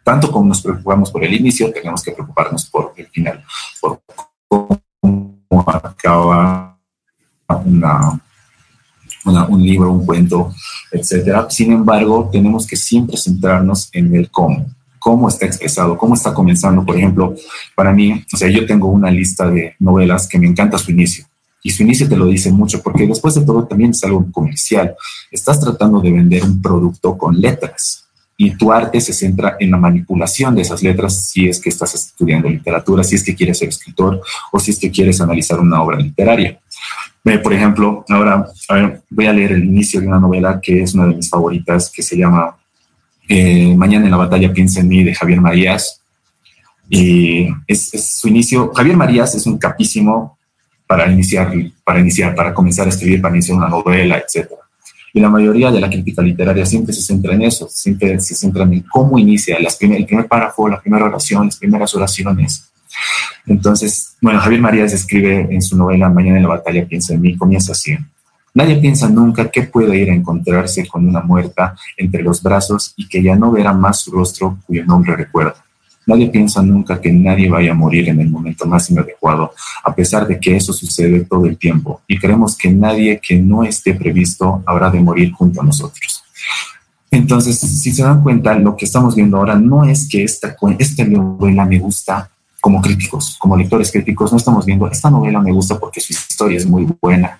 tanto 0.02 0.32
como 0.32 0.48
nos 0.48 0.60
preocupamos 0.60 1.08
por 1.12 1.22
el 1.22 1.32
inicio, 1.32 1.70
tenemos 1.70 2.02
que 2.02 2.10
preocuparnos 2.10 2.68
por 2.68 2.94
el 2.96 3.06
final, 3.06 3.44
por 3.80 4.00
cómo 4.48 5.40
acaba 5.68 6.76
una, 7.64 8.20
un 9.48 9.62
libro, 9.62 9.92
un 9.92 10.04
cuento, 10.04 10.52
etcétera. 10.90 11.48
Sin 11.48 11.70
embargo, 11.70 12.28
tenemos 12.32 12.66
que 12.66 12.74
siempre 12.74 13.16
centrarnos 13.16 13.88
en 13.92 14.16
el 14.16 14.28
cómo 14.32 14.66
cómo 15.00 15.28
está 15.28 15.46
expresado, 15.46 15.98
cómo 15.98 16.14
está 16.14 16.32
comenzando. 16.32 16.84
Por 16.84 16.96
ejemplo, 16.96 17.34
para 17.74 17.92
mí, 17.92 18.24
o 18.32 18.36
sea, 18.36 18.48
yo 18.48 18.64
tengo 18.66 18.86
una 18.88 19.10
lista 19.10 19.50
de 19.50 19.74
novelas 19.80 20.28
que 20.28 20.38
me 20.38 20.46
encanta 20.46 20.78
su 20.78 20.92
inicio. 20.92 21.24
Y 21.62 21.70
su 21.70 21.82
inicio 21.82 22.08
te 22.08 22.16
lo 22.16 22.26
dice 22.26 22.52
mucho, 22.52 22.80
porque 22.82 23.06
después 23.06 23.34
de 23.34 23.44
todo 23.44 23.64
también 23.64 23.90
es 23.90 24.04
algo 24.04 24.24
comercial. 24.30 24.94
Estás 25.30 25.60
tratando 25.60 26.00
de 26.00 26.12
vender 26.12 26.44
un 26.44 26.62
producto 26.62 27.18
con 27.18 27.40
letras 27.40 28.04
y 28.36 28.52
tu 28.52 28.72
arte 28.72 29.00
se 29.00 29.12
centra 29.12 29.56
en 29.60 29.70
la 29.70 29.76
manipulación 29.76 30.54
de 30.54 30.62
esas 30.62 30.82
letras 30.82 31.28
si 31.28 31.48
es 31.48 31.60
que 31.60 31.68
estás 31.68 31.94
estudiando 31.94 32.48
literatura, 32.48 33.04
si 33.04 33.16
es 33.16 33.22
que 33.22 33.34
quieres 33.34 33.58
ser 33.58 33.68
escritor 33.68 34.22
o 34.50 34.58
si 34.58 34.70
es 34.70 34.78
que 34.78 34.90
quieres 34.90 35.20
analizar 35.20 35.60
una 35.60 35.82
obra 35.82 35.98
literaria. 35.98 36.58
Por 37.22 37.52
ejemplo, 37.52 38.04
ahora 38.08 38.46
voy 39.10 39.26
a 39.26 39.32
leer 39.34 39.52
el 39.52 39.64
inicio 39.64 40.00
de 40.00 40.06
una 40.06 40.18
novela 40.18 40.58
que 40.58 40.82
es 40.82 40.94
una 40.94 41.06
de 41.06 41.16
mis 41.16 41.28
favoritas, 41.28 41.90
que 41.90 42.02
se 42.02 42.16
llama 42.16 42.56
eh, 43.32 43.76
mañana 43.76 44.06
en 44.06 44.10
la 44.10 44.16
batalla 44.16 44.52
piensa 44.52 44.80
en 44.80 44.88
mí 44.88 45.04
de 45.04 45.14
Javier 45.14 45.40
Marías. 45.40 46.02
Y 46.88 47.46
es, 47.68 47.90
su 48.18 48.26
inicio. 48.26 48.72
Javier 48.74 48.96
Marías 48.96 49.36
es 49.36 49.46
un 49.46 49.56
capísimo 49.56 50.36
para 50.84 51.08
iniciar, 51.08 51.52
para 51.84 52.00
iniciar, 52.00 52.34
para 52.34 52.52
comenzar 52.52 52.86
a 52.86 52.90
escribir, 52.90 53.22
para 53.22 53.36
iniciar 53.36 53.56
una 53.56 53.68
novela, 53.68 54.18
etc. 54.18 54.48
Y 55.14 55.20
la 55.20 55.28
mayoría 55.28 55.70
de 55.70 55.80
la 55.80 55.88
crítica 55.88 56.22
literaria 56.22 56.66
siempre 56.66 56.92
se 56.92 57.02
centra 57.02 57.32
en 57.34 57.42
eso, 57.42 57.68
siempre 57.68 58.18
se 58.18 58.34
centra 58.34 58.64
en 58.64 58.80
cómo 58.90 59.16
inicia 59.16 59.56
el 59.56 60.06
primer 60.06 60.26
párrafo, 60.26 60.68
la 60.68 60.80
primera 60.80 61.04
oración, 61.04 61.46
las 61.46 61.56
primeras 61.56 61.94
oraciones. 61.94 62.72
Entonces, 63.46 64.16
bueno, 64.20 64.40
Javier 64.40 64.60
Marías 64.60 64.92
escribe 64.92 65.46
en 65.48 65.62
su 65.62 65.76
novela 65.76 66.08
Mañana 66.08 66.38
en 66.38 66.42
la 66.42 66.48
batalla 66.48 66.84
piensa 66.84 67.14
en 67.14 67.20
mí, 67.20 67.36
comienza 67.36 67.70
así. 67.70 67.96
Nadie 68.54 68.76
piensa 68.76 69.08
nunca 69.08 69.48
que 69.50 69.62
puede 69.62 69.96
ir 69.96 70.10
a 70.10 70.14
encontrarse 70.14 70.86
con 70.86 71.06
una 71.06 71.20
muerta 71.20 71.76
entre 71.96 72.22
los 72.22 72.42
brazos 72.42 72.92
y 72.96 73.06
que 73.08 73.22
ya 73.22 73.36
no 73.36 73.52
verá 73.52 73.72
más 73.72 74.00
su 74.00 74.10
rostro 74.10 74.58
cuyo 74.66 74.84
nombre 74.84 75.14
recuerda. 75.16 75.64
Nadie 76.06 76.28
piensa 76.28 76.60
nunca 76.62 77.00
que 77.00 77.12
nadie 77.12 77.48
vaya 77.48 77.70
a 77.70 77.74
morir 77.74 78.08
en 78.08 78.20
el 78.20 78.28
momento 78.28 78.66
más 78.66 78.90
inadecuado, 78.90 79.52
a 79.84 79.94
pesar 79.94 80.26
de 80.26 80.40
que 80.40 80.56
eso 80.56 80.72
sucede 80.72 81.20
todo 81.20 81.46
el 81.46 81.56
tiempo, 81.56 82.00
y 82.08 82.18
creemos 82.18 82.56
que 82.56 82.70
nadie 82.70 83.20
que 83.22 83.36
no 83.36 83.62
esté 83.62 83.94
previsto 83.94 84.62
habrá 84.66 84.90
de 84.90 84.98
morir 84.98 85.32
junto 85.32 85.60
a 85.60 85.64
nosotros. 85.64 86.24
Entonces, 87.12 87.60
si 87.60 87.92
se 87.92 88.02
dan 88.02 88.22
cuenta, 88.22 88.54
lo 88.54 88.76
que 88.76 88.86
estamos 88.86 89.14
viendo 89.14 89.36
ahora 89.36 89.56
no 89.56 89.84
es 89.84 90.08
que 90.08 90.24
esta, 90.24 90.56
esta 90.78 91.04
novela 91.04 91.64
me 91.64 91.78
gusta 91.78 92.30
como 92.60 92.80
críticos, 92.80 93.36
como 93.38 93.56
lectores 93.56 93.90
críticos, 93.90 94.32
no 94.32 94.38
estamos 94.38 94.66
viendo, 94.66 94.88
esta 94.88 95.10
novela 95.10 95.40
me 95.40 95.52
gusta 95.52 95.78
porque 95.78 96.00
su 96.00 96.12
historia 96.12 96.58
es 96.58 96.66
muy 96.66 96.86
buena, 97.00 97.38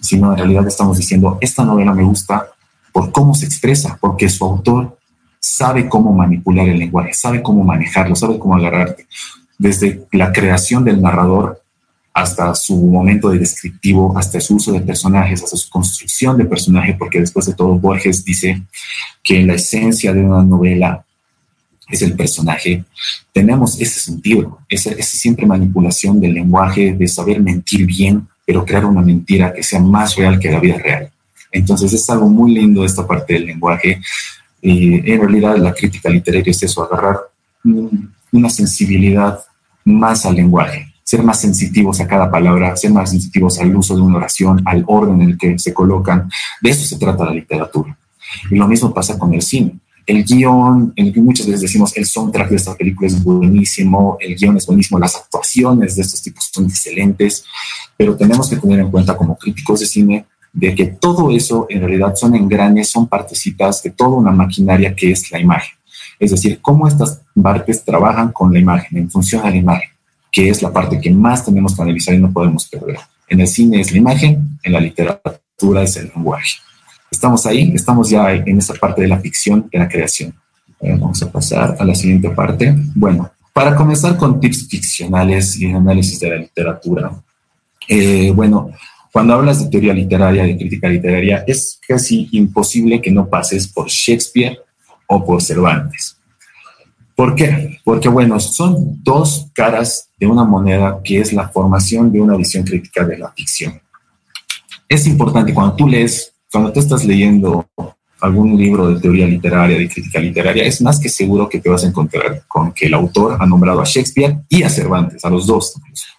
sino 0.00 0.32
en 0.32 0.38
realidad 0.38 0.66
estamos 0.66 0.98
diciendo, 0.98 1.38
esta 1.40 1.64
novela 1.64 1.92
me 1.92 2.04
gusta 2.04 2.46
por 2.92 3.12
cómo 3.12 3.34
se 3.34 3.46
expresa, 3.46 3.98
porque 4.00 4.28
su 4.28 4.44
autor 4.44 4.96
sabe 5.38 5.88
cómo 5.88 6.12
manipular 6.12 6.68
el 6.68 6.78
lenguaje, 6.78 7.12
sabe 7.12 7.42
cómo 7.42 7.62
manejarlo, 7.62 8.16
sabe 8.16 8.38
cómo 8.38 8.56
agarrarte. 8.56 9.06
Desde 9.58 10.06
la 10.12 10.32
creación 10.32 10.84
del 10.84 11.00
narrador 11.00 11.62
hasta 12.12 12.54
su 12.54 12.74
momento 12.76 13.28
de 13.28 13.38
descriptivo, 13.38 14.16
hasta 14.16 14.40
su 14.40 14.56
uso 14.56 14.72
de 14.72 14.80
personajes, 14.80 15.42
hasta 15.42 15.56
su 15.56 15.68
construcción 15.68 16.38
de 16.38 16.46
personaje, 16.46 16.96
porque 16.98 17.20
después 17.20 17.44
de 17.44 17.52
todo 17.52 17.78
Borges 17.78 18.24
dice 18.24 18.62
que 19.22 19.42
la 19.42 19.54
esencia 19.54 20.14
de 20.14 20.24
una 20.24 20.42
novela 20.42 21.04
es 21.88 22.02
el 22.02 22.14
personaje, 22.14 22.84
tenemos 23.32 23.78
ese 23.80 24.00
sentido, 24.00 24.58
esa, 24.68 24.90
esa 24.92 25.16
siempre 25.16 25.46
manipulación 25.46 26.20
del 26.20 26.34
lenguaje, 26.34 26.94
de 26.94 27.06
saber 27.06 27.40
mentir 27.40 27.86
bien, 27.86 28.26
pero 28.46 28.64
crear 28.64 28.84
una 28.84 29.02
mentira 29.02 29.52
que 29.52 29.62
sea 29.62 29.80
más 29.80 30.14
real 30.14 30.38
que 30.38 30.50
la 30.50 30.60
vida 30.60 30.78
real. 30.78 31.10
Entonces 31.50 31.92
es 31.92 32.08
algo 32.08 32.28
muy 32.28 32.54
lindo 32.54 32.84
esta 32.84 33.06
parte 33.06 33.34
del 33.34 33.46
lenguaje. 33.46 34.00
Y 34.62 35.10
en 35.10 35.20
realidad 35.20 35.56
la 35.56 35.74
crítica 35.74 36.08
literaria 36.08 36.50
es 36.50 36.62
eso, 36.62 36.84
agarrar 36.84 37.18
una 38.32 38.48
sensibilidad 38.48 39.40
más 39.84 40.26
al 40.26 40.36
lenguaje, 40.36 40.92
ser 41.02 41.22
más 41.22 41.40
sensitivos 41.40 42.00
a 42.00 42.06
cada 42.06 42.30
palabra, 42.30 42.76
ser 42.76 42.92
más 42.92 43.10
sensitivos 43.10 43.58
al 43.58 43.74
uso 43.74 43.96
de 43.96 44.02
una 44.02 44.16
oración, 44.18 44.62
al 44.64 44.84
orden 44.86 45.22
en 45.22 45.30
el 45.30 45.38
que 45.38 45.58
se 45.58 45.74
colocan. 45.74 46.28
De 46.60 46.70
eso 46.70 46.84
se 46.84 46.98
trata 46.98 47.24
la 47.24 47.32
literatura. 47.32 47.96
Y 48.50 48.56
lo 48.56 48.68
mismo 48.68 48.94
pasa 48.94 49.18
con 49.18 49.34
el 49.34 49.42
cine. 49.42 49.78
El 50.06 50.24
guion, 50.24 50.92
el 50.94 51.12
que 51.12 51.20
muchas 51.20 51.46
veces 51.46 51.62
decimos 51.62 51.96
el 51.96 52.06
soundtrack 52.06 52.50
de 52.50 52.56
esta 52.56 52.76
película 52.76 53.08
es 53.08 53.22
buenísimo, 53.22 54.16
el 54.20 54.36
guion 54.36 54.56
es 54.56 54.66
buenísimo, 54.66 55.00
las 55.00 55.16
actuaciones 55.16 55.96
de 55.96 56.02
estos 56.02 56.22
tipos 56.22 56.48
son 56.52 56.66
excelentes, 56.66 57.44
pero 57.96 58.16
tenemos 58.16 58.48
que 58.48 58.56
tener 58.56 58.78
en 58.78 58.90
cuenta 58.90 59.16
como 59.16 59.36
críticos 59.36 59.80
de 59.80 59.86
cine 59.86 60.26
de 60.52 60.74
que 60.74 60.86
todo 60.86 61.30
eso 61.30 61.66
en 61.68 61.80
realidad 61.80 62.14
son 62.14 62.34
engranes, 62.34 62.88
son 62.88 63.08
partecitas 63.08 63.82
de 63.82 63.90
toda 63.90 64.10
una 64.10 64.30
maquinaria 64.30 64.94
que 64.94 65.10
es 65.10 65.30
la 65.30 65.38
imagen. 65.38 65.76
Es 66.18 66.30
decir, 66.30 66.60
cómo 66.62 66.88
estas 66.88 67.20
partes 67.42 67.84
trabajan 67.84 68.32
con 68.32 68.52
la 68.52 68.58
imagen, 68.58 68.98
en 68.98 69.10
función 69.10 69.44
a 69.44 69.50
la 69.50 69.56
imagen, 69.56 69.90
que 70.32 70.48
es 70.48 70.62
la 70.62 70.72
parte 70.72 71.00
que 71.00 71.10
más 71.10 71.44
tenemos 71.44 71.74
que 71.74 71.82
analizar 71.82 72.14
y 72.14 72.18
no 72.18 72.32
podemos 72.32 72.66
perder. 72.68 72.98
En 73.28 73.40
el 73.40 73.48
cine 73.48 73.80
es 73.80 73.92
la 73.92 73.98
imagen, 73.98 74.58
en 74.62 74.72
la 74.72 74.80
literatura 74.80 75.82
es 75.82 75.96
el 75.96 76.10
lenguaje. 76.14 76.52
Estamos 77.10 77.46
ahí, 77.46 77.72
estamos 77.74 78.10
ya 78.10 78.32
en 78.32 78.58
esa 78.58 78.74
parte 78.74 79.02
de 79.02 79.08
la 79.08 79.18
ficción, 79.18 79.68
de 79.72 79.78
la 79.78 79.88
creación. 79.88 80.34
vamos 80.80 81.22
a 81.22 81.30
pasar 81.30 81.76
a 81.78 81.84
la 81.84 81.94
siguiente 81.94 82.30
parte. 82.30 82.74
Bueno, 82.94 83.30
para 83.52 83.74
comenzar 83.74 84.16
con 84.16 84.38
tips 84.38 84.68
ficcionales 84.68 85.58
y 85.58 85.72
análisis 85.72 86.20
de 86.20 86.30
la 86.30 86.36
literatura, 86.36 87.10
eh, 87.88 88.30
bueno, 88.32 88.70
cuando 89.12 89.32
hablas 89.32 89.64
de 89.64 89.70
teoría 89.70 89.94
literaria, 89.94 90.44
de 90.44 90.58
crítica 90.58 90.88
literaria, 90.88 91.42
es 91.46 91.80
casi 91.88 92.28
imposible 92.32 93.00
que 93.00 93.10
no 93.10 93.26
pases 93.28 93.66
por 93.66 93.88
Shakespeare 93.88 94.58
o 95.06 95.24
por 95.24 95.40
Cervantes. 95.40 96.18
¿Por 97.14 97.34
qué? 97.34 97.78
Porque, 97.82 98.10
bueno, 98.10 98.38
son 98.38 99.02
dos 99.02 99.48
caras 99.54 100.10
de 100.18 100.26
una 100.26 100.44
moneda 100.44 101.00
que 101.02 101.18
es 101.18 101.32
la 101.32 101.48
formación 101.48 102.12
de 102.12 102.20
una 102.20 102.36
visión 102.36 102.62
crítica 102.62 103.04
de 103.04 103.16
la 103.16 103.32
ficción. 103.32 103.80
Es 104.86 105.06
importante 105.06 105.54
cuando 105.54 105.76
tú 105.76 105.88
lees, 105.88 106.34
cuando 106.50 106.72
tú 106.72 106.80
estás 106.80 107.04
leyendo 107.04 107.66
algún 108.20 108.56
libro 108.56 108.88
de 108.88 109.00
teoría 109.00 109.26
literaria, 109.26 109.78
de 109.78 109.88
crítica 109.88 110.20
literaria, 110.20 110.64
es 110.64 110.80
más 110.80 110.98
que 110.98 111.08
seguro 111.08 111.48
que 111.48 111.60
te 111.60 111.68
vas 111.68 111.84
a 111.84 111.88
encontrar 111.88 112.42
con 112.48 112.72
que 112.72 112.86
el 112.86 112.94
autor 112.94 113.36
ha 113.38 113.46
nombrado 113.46 113.80
a 113.80 113.84
Shakespeare 113.84 114.38
y 114.48 114.62
a 114.62 114.70
Cervantes, 114.70 115.24
a 115.24 115.30
los 115.30 115.46
dos. 115.46 115.74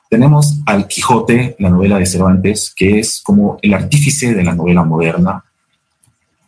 Tenemos 0.10 0.60
al 0.66 0.88
Quijote, 0.88 1.56
la 1.60 1.70
novela 1.70 1.98
de 1.98 2.06
Cervantes, 2.06 2.74
que 2.76 3.00
es 3.00 3.22
como 3.22 3.58
el 3.62 3.74
artífice 3.74 4.34
de 4.34 4.44
la 4.44 4.54
novela 4.54 4.84
moderna, 4.84 5.44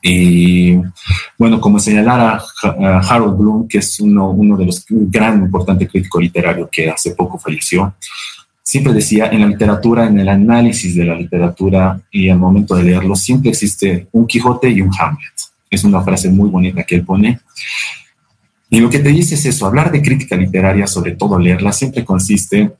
y 0.01 0.77
bueno, 1.37 1.59
como 1.59 1.77
señalara 1.77 2.41
Harold 2.63 3.37
Bloom, 3.37 3.67
que 3.67 3.79
es 3.79 3.99
uno, 3.99 4.29
uno 4.29 4.55
de 4.55 4.65
los 4.65 4.85
un 4.91 5.11
gran 5.11 5.41
importante 5.41 5.87
crítico 5.87 6.21
literario 6.21 6.69
que 6.71 6.89
hace 6.89 7.11
poco 7.11 7.37
falleció, 7.37 7.93
siempre 8.69 8.93
decía, 8.93 9.31
en 9.31 9.41
la 9.41 9.47
literatura, 9.47 10.05
en 10.05 10.19
el 10.19 10.29
análisis 10.29 10.95
de 10.95 11.03
la 11.03 11.15
literatura 11.15 11.99
y 12.11 12.29
al 12.29 12.37
momento 12.37 12.75
de 12.75 12.83
leerlo, 12.83 13.15
siempre 13.15 13.49
existe 13.49 14.07
un 14.11 14.27
Quijote 14.27 14.69
y 14.69 14.79
un 14.81 14.91
Hamlet. 14.95 15.33
Es 15.71 15.83
una 15.83 16.03
frase 16.03 16.29
muy 16.29 16.51
bonita 16.51 16.83
que 16.83 16.93
él 16.93 17.03
pone. 17.03 17.39
Y 18.69 18.79
lo 18.79 18.87
que 18.91 18.99
te 18.99 19.09
dice 19.09 19.33
es 19.33 19.43
eso, 19.47 19.65
hablar 19.65 19.91
de 19.91 20.03
crítica 20.03 20.35
literaria, 20.35 20.85
sobre 20.85 21.15
todo 21.15 21.39
leerla, 21.39 21.71
siempre 21.71 22.05
consiste 22.05 22.71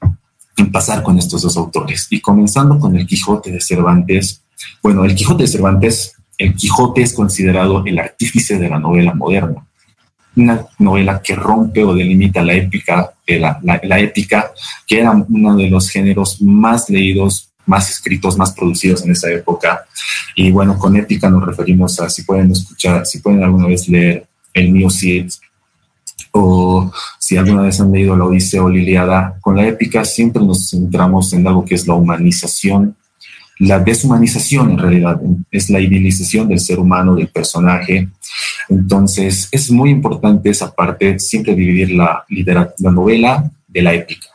en 0.57 0.71
pasar 0.71 1.01
con 1.01 1.17
estos 1.17 1.41
dos 1.41 1.57
autores. 1.57 2.05
Y 2.11 2.21
comenzando 2.21 2.77
con 2.77 2.95
el 2.95 3.07
Quijote 3.07 3.49
de 3.51 3.59
Cervantes, 3.59 4.43
bueno, 4.83 5.03
el 5.05 5.15
Quijote 5.15 5.41
de 5.41 5.47
Cervantes 5.47 6.13
el 6.37 6.53
Quijote 6.53 7.01
es 7.01 7.13
considerado 7.13 7.83
el 7.83 7.97
artífice 7.97 8.59
de 8.59 8.69
la 8.69 8.79
novela 8.79 9.15
moderna, 9.15 9.65
una 10.39 10.65
novela 10.79 11.21
que 11.21 11.35
rompe 11.35 11.83
o 11.83 11.93
delimita 11.93 12.41
la 12.41 12.53
épica, 12.53 13.11
eh, 13.25 13.39
la, 13.39 13.99
épica, 13.99 14.51
que 14.87 14.99
era 14.99 15.11
uno 15.11 15.55
de 15.55 15.69
los 15.69 15.89
géneros 15.89 16.41
más 16.41 16.89
leídos, 16.89 17.49
más 17.65 17.89
escritos, 17.89 18.37
más 18.37 18.53
producidos 18.53 19.03
en 19.03 19.11
esa 19.11 19.29
época. 19.31 19.85
Y 20.35 20.51
bueno, 20.51 20.77
con 20.77 20.95
épica 20.95 21.29
nos 21.29 21.45
referimos 21.45 21.99
a 21.99 22.09
si 22.09 22.23
pueden 22.23 22.51
escuchar, 22.51 23.05
si 23.05 23.19
pueden 23.19 23.43
alguna 23.43 23.67
vez 23.67 23.87
leer 23.87 24.25
el 24.53 24.73
New 24.73 24.89
Cid 24.89 25.31
o 26.31 26.91
si 27.17 27.37
alguna 27.37 27.63
vez 27.63 27.79
han 27.81 27.91
leído 27.91 28.15
la 28.15 28.25
Odisea 28.25 28.63
o 28.63 28.69
Liliada, 28.69 29.35
con 29.41 29.55
la 29.55 29.67
épica 29.67 30.05
siempre 30.05 30.43
nos 30.43 30.69
centramos 30.69 31.33
en 31.33 31.47
algo 31.47 31.65
que 31.65 31.75
es 31.75 31.87
la 31.87 31.95
humanización 31.95 32.95
la 33.59 33.79
deshumanización 33.79 34.71
en 34.71 34.77
realidad 34.77 35.19
es 35.51 35.69
la 35.69 35.79
idealización 35.81 36.47
del 36.47 36.59
ser 36.59 36.79
humano, 36.79 37.15
del 37.15 37.27
personaje. 37.27 38.07
Entonces 38.69 39.49
es 39.51 39.69
muy 39.69 39.89
importante 39.89 40.49
esa 40.49 40.73
parte, 40.73 41.19
siempre 41.19 41.55
dividir 41.55 41.91
la, 41.91 42.23
la 42.29 42.91
novela 42.91 43.51
de 43.67 43.81
la 43.81 43.93
épica, 43.93 44.29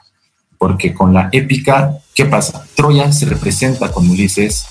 porque 0.59 0.93
con 0.93 1.15
la 1.15 1.31
épica, 1.33 1.99
¿qué 2.15 2.27
pasa? 2.27 2.67
Troya 2.75 3.11
se 3.13 3.27
representa 3.27 3.91
con 3.91 4.09
Ulises, 4.09 4.67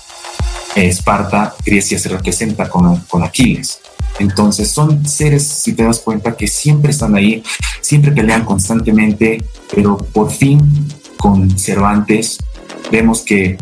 Esparta, 0.76 1.54
Grecia 1.64 1.98
se 1.98 2.08
representa 2.08 2.68
con, 2.68 2.96
con 3.00 3.22
Aquiles. 3.24 3.80
Entonces 4.20 4.70
son 4.70 5.06
seres, 5.06 5.46
si 5.46 5.72
te 5.72 5.82
das 5.82 5.98
cuenta, 5.98 6.36
que 6.36 6.46
siempre 6.46 6.92
están 6.92 7.16
ahí, 7.16 7.42
siempre 7.80 8.12
pelean 8.12 8.44
constantemente, 8.44 9.42
pero 9.74 9.96
por 9.96 10.30
fin 10.30 10.60
con 11.16 11.58
Cervantes 11.58 12.38
vemos 12.92 13.22
que 13.22 13.58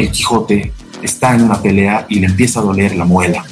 el 0.00 0.10
Quijote 0.10 0.72
está 1.02 1.34
en 1.34 1.42
una 1.42 1.60
pelea 1.60 2.06
y 2.08 2.18
le 2.20 2.26
empieza 2.26 2.60
a 2.60 2.62
doler 2.62 2.96
la 2.96 3.04
muela. 3.04 3.44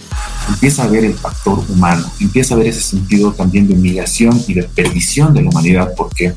Empieza 0.49 0.85
a 0.85 0.87
ver 0.87 1.05
el 1.05 1.15
factor 1.15 1.65
humano, 1.69 2.09
empieza 2.21 2.55
a 2.55 2.59
ver 2.59 2.69
ese 2.69 2.81
sentido 2.81 3.33
también 3.33 3.67
de 3.67 3.75
humillación 3.75 4.41
y 4.47 4.55
de 4.55 4.63
perdición 4.63 5.35
de 5.35 5.43
la 5.43 5.51
humanidad, 5.51 5.93
porque 5.97 6.35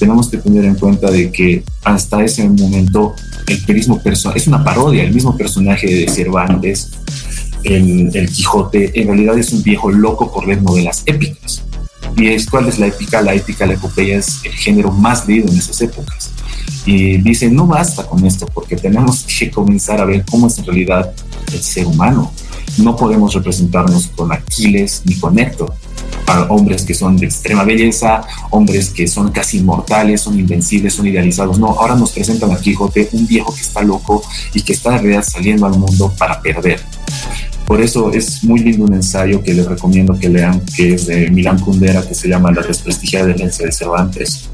tenemos 0.00 0.28
que 0.28 0.38
tener 0.38 0.64
en 0.64 0.74
cuenta 0.74 1.10
de 1.10 1.30
que 1.30 1.62
hasta 1.84 2.24
ese 2.24 2.48
momento 2.48 3.14
el 3.46 3.74
mismo 3.74 4.00
es 4.04 4.46
una 4.48 4.64
parodia, 4.64 5.04
el 5.04 5.14
mismo 5.14 5.36
personaje 5.36 5.86
de 5.86 6.08
Cervantes, 6.08 6.90
el, 7.62 8.10
el 8.12 8.28
Quijote, 8.30 9.00
en 9.00 9.06
realidad 9.06 9.38
es 9.38 9.52
un 9.52 9.62
viejo 9.62 9.92
loco 9.92 10.32
por 10.32 10.46
leer 10.46 10.60
novelas 10.60 11.04
épicas. 11.06 11.62
¿Y 12.16 12.26
es, 12.28 12.46
cuál 12.46 12.66
es 12.66 12.80
la 12.80 12.88
épica? 12.88 13.22
La 13.22 13.32
épica, 13.32 13.64
la 13.64 13.74
epopeya 13.74 14.16
es 14.16 14.40
el 14.44 14.52
género 14.52 14.90
más 14.90 15.26
leído 15.26 15.48
en 15.48 15.56
esas 15.56 15.80
épocas 15.80 16.31
y 16.84 17.18
dice, 17.18 17.50
no 17.50 17.66
basta 17.66 18.06
con 18.06 18.24
esto, 18.24 18.46
porque 18.52 18.76
tenemos 18.76 19.24
que 19.38 19.50
comenzar 19.50 20.00
a 20.00 20.04
ver 20.04 20.24
cómo 20.30 20.46
es 20.46 20.58
en 20.58 20.66
realidad 20.66 21.12
el 21.52 21.62
ser 21.62 21.86
humano. 21.86 22.32
No 22.78 22.96
podemos 22.96 23.34
representarnos 23.34 24.08
con 24.08 24.32
Aquiles 24.32 25.02
ni 25.04 25.14
con 25.16 25.38
Héctor, 25.38 25.74
a 26.26 26.42
hombres 26.44 26.82
que 26.82 26.94
son 26.94 27.16
de 27.16 27.26
extrema 27.26 27.64
belleza, 27.64 28.22
hombres 28.50 28.90
que 28.90 29.06
son 29.06 29.30
casi 29.30 29.58
inmortales, 29.58 30.22
son 30.22 30.38
invencibles, 30.38 30.94
son 30.94 31.06
idealizados. 31.06 31.58
No, 31.58 31.68
ahora 31.68 31.94
nos 31.96 32.12
presentan 32.12 32.50
a 32.50 32.58
Quijote, 32.58 33.10
un 33.12 33.26
viejo 33.26 33.54
que 33.54 33.60
está 33.60 33.82
loco 33.82 34.22
y 34.54 34.62
que 34.62 34.72
está 34.72 34.96
en 34.96 35.02
realidad 35.02 35.24
saliendo 35.26 35.66
al 35.66 35.78
mundo 35.78 36.12
para 36.16 36.40
perder. 36.40 36.80
Por 37.66 37.80
eso 37.80 38.10
es 38.12 38.42
muy 38.42 38.60
lindo 38.60 38.84
un 38.84 38.94
ensayo 38.94 39.42
que 39.42 39.54
les 39.54 39.66
recomiendo 39.66 40.18
que 40.18 40.28
lean, 40.28 40.60
que 40.76 40.94
es 40.94 41.06
de 41.06 41.30
Milán 41.30 41.58
Kundera, 41.58 42.06
que 42.06 42.14
se 42.14 42.28
llama 42.28 42.50
La 42.50 42.62
desprestigiada 42.62 43.30
herencia 43.30 43.66
de 43.66 43.72
Cervantes 43.72 44.48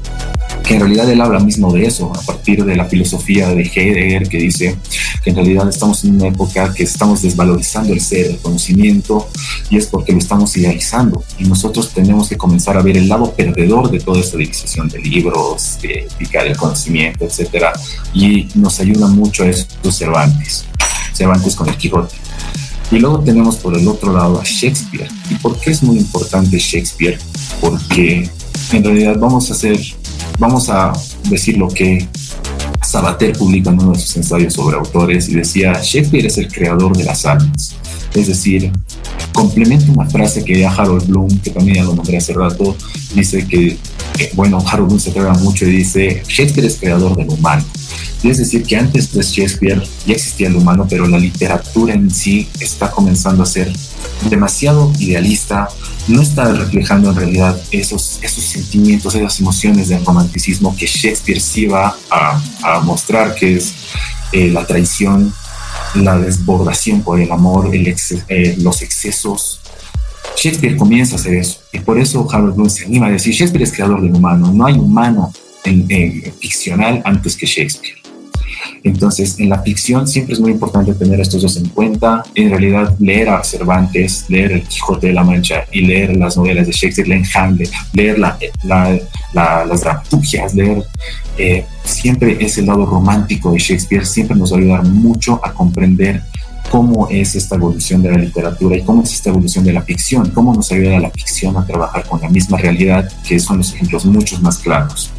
que 0.69 0.75
en 0.75 0.81
realidad 0.81 1.09
él 1.09 1.19
habla 1.19 1.39
mismo 1.39 1.73
de 1.73 1.87
eso, 1.87 2.13
a 2.15 2.21
partir 2.21 2.63
de 2.63 2.75
la 2.75 2.85
filosofía 2.85 3.49
de 3.49 3.63
Heidegger, 3.63 4.29
que 4.29 4.37
dice 4.37 4.77
que 5.23 5.31
en 5.31 5.35
realidad 5.35 5.67
estamos 5.67 6.03
en 6.03 6.13
una 6.13 6.27
época 6.27 6.71
que 6.75 6.83
estamos 6.83 7.23
desvalorizando 7.23 7.91
el 7.91 7.99
ser, 7.99 8.27
el 8.27 8.37
conocimiento, 8.37 9.29
y 9.71 9.77
es 9.77 9.87
porque 9.87 10.11
lo 10.11 10.19
estamos 10.19 10.55
idealizando. 10.57 11.23
Y 11.39 11.45
nosotros 11.45 11.89
tenemos 11.91 12.29
que 12.29 12.37
comenzar 12.37 12.77
a 12.77 12.83
ver 12.83 12.97
el 12.97 13.09
lado 13.09 13.33
perdedor 13.33 13.89
de 13.89 13.99
toda 13.99 14.19
esta 14.19 14.37
división 14.37 14.87
de 14.89 14.99
libros, 14.99 15.79
de 15.81 16.01
ética 16.01 16.43
del 16.43 16.55
conocimiento, 16.55 17.25
etcétera, 17.25 17.73
y 18.13 18.47
nos 18.53 18.79
ayuda 18.79 19.07
mucho 19.07 19.45
a 19.45 19.91
Cervantes, 19.91 20.65
Cervantes 21.13 21.55
con 21.55 21.67
el 21.67 21.77
Quijote. 21.77 22.15
Y 22.91 22.99
luego 22.99 23.21
tenemos 23.21 23.55
por 23.55 23.75
el 23.75 23.87
otro 23.87 24.13
lado 24.13 24.39
a 24.39 24.43
Shakespeare. 24.43 25.09
¿Y 25.31 25.35
por 25.35 25.59
qué 25.59 25.71
es 25.71 25.81
muy 25.81 25.97
importante 25.97 26.59
Shakespeare? 26.59 27.17
Porque 27.59 28.29
en 28.71 28.83
realidad 28.83 29.17
vamos 29.17 29.49
a 29.49 29.53
hacer 29.55 29.79
vamos 30.37 30.69
a 30.69 30.93
decir 31.29 31.57
lo 31.57 31.67
que 31.67 32.07
Sabater 32.85 33.37
publica 33.37 33.69
en 33.69 33.79
uno 33.79 33.91
de 33.91 33.99
sus 33.99 34.17
ensayos 34.17 34.53
sobre 34.53 34.77
autores 34.77 35.29
y 35.29 35.35
decía, 35.35 35.73
Shakespeare 35.81 36.25
es 36.25 36.37
el 36.37 36.51
creador 36.51 36.95
de 36.97 37.03
las 37.03 37.25
almas. 37.25 37.75
Es 38.13 38.27
decir, 38.27 38.71
complementa 39.33 39.91
una 39.91 40.09
frase 40.09 40.43
que 40.43 40.59
ya 40.59 40.71
Harold 40.71 41.07
Bloom, 41.07 41.39
que 41.39 41.51
también 41.51 41.77
ya 41.77 41.83
lo 41.83 41.93
nombré 41.93 42.17
hace 42.17 42.33
rato, 42.33 42.75
dice 43.13 43.47
que, 43.47 43.77
bueno, 44.33 44.63
Harold 44.65 44.87
Bloom 44.87 44.99
se 44.99 45.11
trata 45.11 45.37
mucho 45.39 45.65
y 45.65 45.71
dice, 45.71 46.23
Shakespeare 46.27 46.67
es 46.67 46.77
creador 46.77 47.15
del 47.15 47.29
humano. 47.29 47.63
Es 48.23 48.37
decir, 48.37 48.63
que 48.63 48.75
antes 48.75 49.13
de 49.13 49.21
Shakespeare 49.21 49.81
ya 50.05 50.13
existía 50.13 50.49
el 50.49 50.55
humano, 50.57 50.85
pero 50.89 51.07
la 51.07 51.17
literatura 51.17 51.93
en 51.93 52.11
sí 52.11 52.49
está 52.59 52.91
comenzando 52.91 53.43
a 53.43 53.45
ser 53.45 53.71
demasiado 54.29 54.91
idealista, 54.99 55.69
no 56.09 56.21
está 56.21 56.51
reflejando 56.51 57.11
en 57.11 57.15
realidad 57.15 57.61
esos, 57.71 58.19
esos 58.21 58.43
sentimientos, 58.43 59.15
esas 59.15 59.39
emociones 59.39 59.87
del 59.87 60.03
romanticismo 60.03 60.75
que 60.75 60.85
Shakespeare 60.85 61.39
sí 61.39 61.67
va 61.67 61.95
a, 62.09 62.79
mostrar, 62.83 63.35
que 63.35 63.55
es 63.55 63.73
eh, 64.33 64.49
la 64.49 64.65
traición, 64.65 65.33
la 65.95 66.17
desbordación 66.17 67.01
por 67.01 67.21
el 67.21 67.31
amor, 67.31 67.71
eh, 67.73 68.55
los 68.59 68.81
excesos. 68.81 69.61
Shakespeare 70.35 70.75
comienza 70.75 71.15
a 71.15 71.19
hacer 71.19 71.35
eso. 71.35 71.59
Y 71.71 71.79
por 71.79 71.99
eso 71.99 72.27
Harold 72.29 72.55
Bloom 72.55 72.69
se 72.69 72.85
anima 72.85 73.07
a 73.07 73.11
decir, 73.11 73.33
Shakespeare 73.33 73.63
es 73.63 73.71
creador 73.71 74.01
del 74.01 74.13
humano. 74.13 74.51
No 74.53 74.65
hay 74.65 74.75
humano 74.75 75.33
en, 75.63 76.33
ficcional 76.39 77.01
antes 77.05 77.35
que 77.35 77.45
Shakespeare. 77.45 77.98
Entonces, 78.83 79.39
en 79.39 79.49
la 79.49 79.61
ficción 79.61 80.07
siempre 80.07 80.33
es 80.33 80.39
muy 80.39 80.51
importante 80.51 80.93
tener 80.93 81.19
estos 81.19 81.41
dos 81.41 81.57
en 81.57 81.69
cuenta. 81.69 82.23
En 82.35 82.49
realidad, 82.49 82.95
leer 82.99 83.29
a 83.29 83.43
Cervantes, 83.43 84.25
leer 84.29 84.53
El 84.53 84.63
Quijote 84.63 85.07
de 85.07 85.13
la 85.13 85.23
Mancha 85.23 85.65
y 85.71 85.81
leer 85.81 86.15
las 86.15 86.37
novelas 86.37 86.67
de 86.67 86.73
Shakespeare, 86.73 87.07
leer 87.07 87.25
Hamlet, 87.35 87.71
leer 87.93 88.19
las 88.19 89.81
dramaturgias, 89.81 90.53
leer 90.55 90.83
eh, 91.37 91.65
siempre 91.83 92.37
ese 92.39 92.61
lado 92.61 92.85
romántico 92.85 93.51
de 93.51 93.59
Shakespeare, 93.59 94.05
siempre 94.05 94.35
nos 94.35 94.51
va 94.51 94.57
a 94.57 94.59
ayudar 94.59 94.83
mucho 94.83 95.39
a 95.43 95.53
comprender 95.53 96.23
cómo 96.69 97.07
es 97.09 97.35
esta 97.35 97.55
evolución 97.55 98.01
de 98.01 98.11
la 98.11 98.17
literatura 98.17 98.77
y 98.77 98.81
cómo 98.81 99.03
es 99.03 99.13
esta 99.13 99.29
evolución 99.29 99.65
de 99.65 99.73
la 99.73 99.81
ficción, 99.81 100.29
cómo 100.31 100.53
nos 100.53 100.71
ayuda 100.71 100.99
la 100.99 101.09
ficción 101.09 101.57
a 101.57 101.65
trabajar 101.65 102.05
con 102.07 102.21
la 102.21 102.29
misma 102.29 102.57
realidad, 102.57 103.11
que 103.27 103.39
son 103.39 103.57
los 103.57 103.73
ejemplos 103.73 104.05
muchos 104.05 104.41
más 104.41 104.59
claros. 104.59 105.11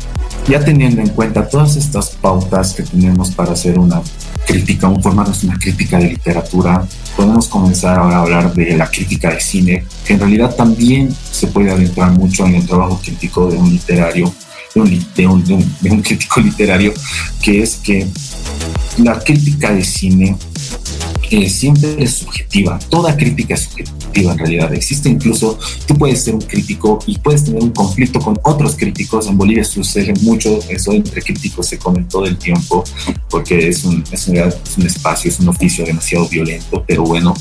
Ya 0.48 0.60
teniendo 0.64 1.00
en 1.00 1.10
cuenta 1.10 1.48
todas 1.48 1.76
estas 1.76 2.10
pautas 2.10 2.72
que 2.72 2.82
tenemos 2.82 3.30
para 3.30 3.52
hacer 3.52 3.78
una 3.78 4.02
crítica, 4.46 4.88
un 4.88 5.02
formarnos 5.02 5.44
una 5.44 5.58
crítica 5.58 5.98
de 5.98 6.10
literatura, 6.10 6.86
podemos 7.16 7.46
comenzar 7.46 7.98
ahora 7.98 8.16
a 8.16 8.22
hablar 8.22 8.54
de 8.54 8.76
la 8.76 8.90
crítica 8.90 9.30
de 9.30 9.40
cine, 9.40 9.84
que 10.04 10.14
en 10.14 10.20
realidad 10.20 10.54
también 10.56 11.14
se 11.30 11.46
puede 11.46 11.70
adentrar 11.70 12.10
mucho 12.12 12.46
en 12.46 12.56
el 12.56 12.66
trabajo 12.66 13.00
crítico 13.02 13.50
de 13.50 13.58
un 13.58 13.70
literario, 13.70 14.32
de 14.74 14.80
un, 15.26 15.44
de 15.80 15.90
un 15.90 16.02
crítico 16.02 16.40
literario, 16.40 16.92
que 17.42 17.62
es 17.62 17.76
que 17.76 18.08
la 18.98 19.18
crítica 19.18 19.72
de 19.72 19.84
cine 19.84 20.36
siempre 21.48 21.96
es 21.98 22.14
subjetiva. 22.14 22.78
Toda 22.90 23.16
crítica 23.16 23.54
es 23.54 23.62
subjetiva 23.62 24.32
en 24.32 24.38
realidad. 24.38 24.74
Existe 24.74 25.08
incluso, 25.08 25.58
tú 25.86 25.96
puedes 25.96 26.22
ser 26.22 26.34
un 26.34 26.40
crítico 26.40 26.98
y 27.06 27.18
puedes 27.18 27.44
tener 27.44 27.62
un 27.62 27.70
conflicto 27.70 28.20
con 28.20 28.38
otros 28.42 28.76
críticos. 28.76 29.26
En 29.26 29.36
Bolivia 29.36 29.64
sucede 29.64 30.12
mucho 30.22 30.58
eso 30.68 30.92
entre 30.92 31.22
críticos 31.22 31.66
se 31.66 31.78
come 31.78 32.04
todo 32.04 32.26
el 32.26 32.36
tiempo 32.36 32.84
porque 33.28 33.68
es 33.68 33.84
un, 33.84 34.02
es 34.10 34.28
un, 34.28 34.36
espacio, 34.84 35.30
es 35.30 35.38
un 35.38 35.48
oficio 35.48 35.84
demasiado 35.84 36.28
violento, 36.28 36.84
pero 36.86 37.04
bueno, 37.04 37.32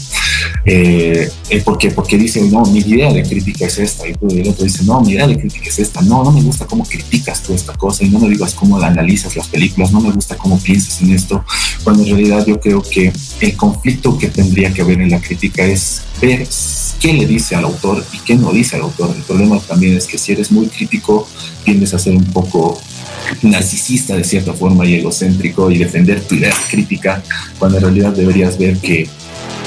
eh, 0.65 1.30
eh 1.49 1.62
porque, 1.65 1.89
porque 1.89 2.17
dicen, 2.17 2.52
no, 2.52 2.63
mi 2.65 2.80
idea 2.80 3.12
de 3.12 3.23
crítica 3.23 3.65
es 3.65 3.80
esta, 3.80 4.08
y 4.08 4.13
el 4.39 4.49
otro 4.49 4.65
dice, 4.65 4.84
no, 4.84 5.02
mi 5.02 5.13
idea 5.13 5.28
de 5.28 5.38
crítica 5.39 5.67
es 5.67 5.80
esta, 5.80 6.02
no, 6.02 6.23
no 6.23 6.32
me 6.32 6.41
gusta 6.41 6.65
cómo 6.67 6.84
criticas 6.84 7.41
tú 7.41 7.54
esta 7.54 7.73
cosa, 7.73 8.06
y 8.06 8.10
no 8.10 8.19
me 8.19 8.30
digas 8.30 8.54
cómo 8.54 8.80
analizas 8.80 9.36
las 9.36 9.47
películas, 9.47 9.91
no 9.91 9.99
me 9.99 10.12
gusta 10.12 10.38
cómo 10.38 10.60
piensas 10.60 11.02
en 11.02 11.12
esto, 11.12 11.43
cuando 11.84 12.04
en 12.04 12.10
realidad 12.10 12.45
yo 12.45 12.60
creo 12.60 12.84
que 12.84 13.12
el 13.39 13.58
conflicto 13.58 13.79
que 13.82 14.28
tendría 14.28 14.74
que 14.74 14.82
haber 14.82 15.02
en 15.02 15.10
la 15.10 15.20
crítica 15.20 15.65
es 15.65 16.02
ver 16.22 16.48
qué 17.00 17.13
le 17.13 17.26
dice 17.26 17.56
al 17.56 17.63
autor 17.63 18.06
y 18.13 18.20
qué 18.20 18.36
no 18.36 18.52
dice 18.52 18.76
al 18.76 18.84
autor. 18.84 19.13
El 19.15 19.24
problema 19.24 19.60
también 19.60 19.96
es 19.96 20.06
que 20.06 20.18
si 20.18 20.34
eres 20.34 20.52
muy 20.52 20.68
crítico, 20.68 21.28
tiendes 21.63 21.94
a 21.94 22.00
ser 22.00 22.15
un 22.15 22.26
poco 22.26 22.80
narcisista 23.42 24.15
de 24.15 24.24
cierta 24.24 24.54
forma 24.54 24.86
y 24.86 24.96
egocéntrico 24.96 25.72
y 25.72 25.78
defender 25.78 26.22
tu 26.22 26.36
idea 26.36 26.54
crítica, 26.70 27.24
cuando 27.58 27.78
en 27.78 27.84
realidad 27.84 28.13
deberías 28.13 28.58
ver 28.58 28.78
que 28.78 29.08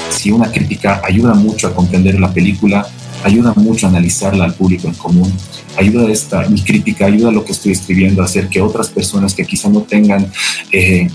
si 0.09 0.31
una 0.31 0.51
crítica 0.51 1.01
ayuda 1.03 1.33
mucho 1.33 1.67
a 1.67 1.73
comprender 1.73 2.19
la 2.19 2.31
película, 2.31 2.87
ayuda 3.23 3.53
mucho 3.55 3.87
a 3.87 3.89
analizarla 3.89 4.45
al 4.45 4.53
público 4.53 4.87
en 4.87 4.93
común, 4.95 5.33
ayuda 5.77 6.07
a 6.07 6.11
esta, 6.11 6.47
mi 6.49 6.61
crítica 6.61 7.05
ayuda 7.05 7.29
a 7.29 7.31
lo 7.31 7.43
que 7.43 7.53
estoy 7.53 7.71
escribiendo 7.71 8.21
a 8.21 8.25
hacer 8.25 8.47
que 8.47 8.61
otras 8.61 8.89
personas 8.89 9.33
que 9.33 9.45
quizá 9.45 9.69
no 9.69 9.81
tengan 9.81 10.31
eh, 10.71 11.07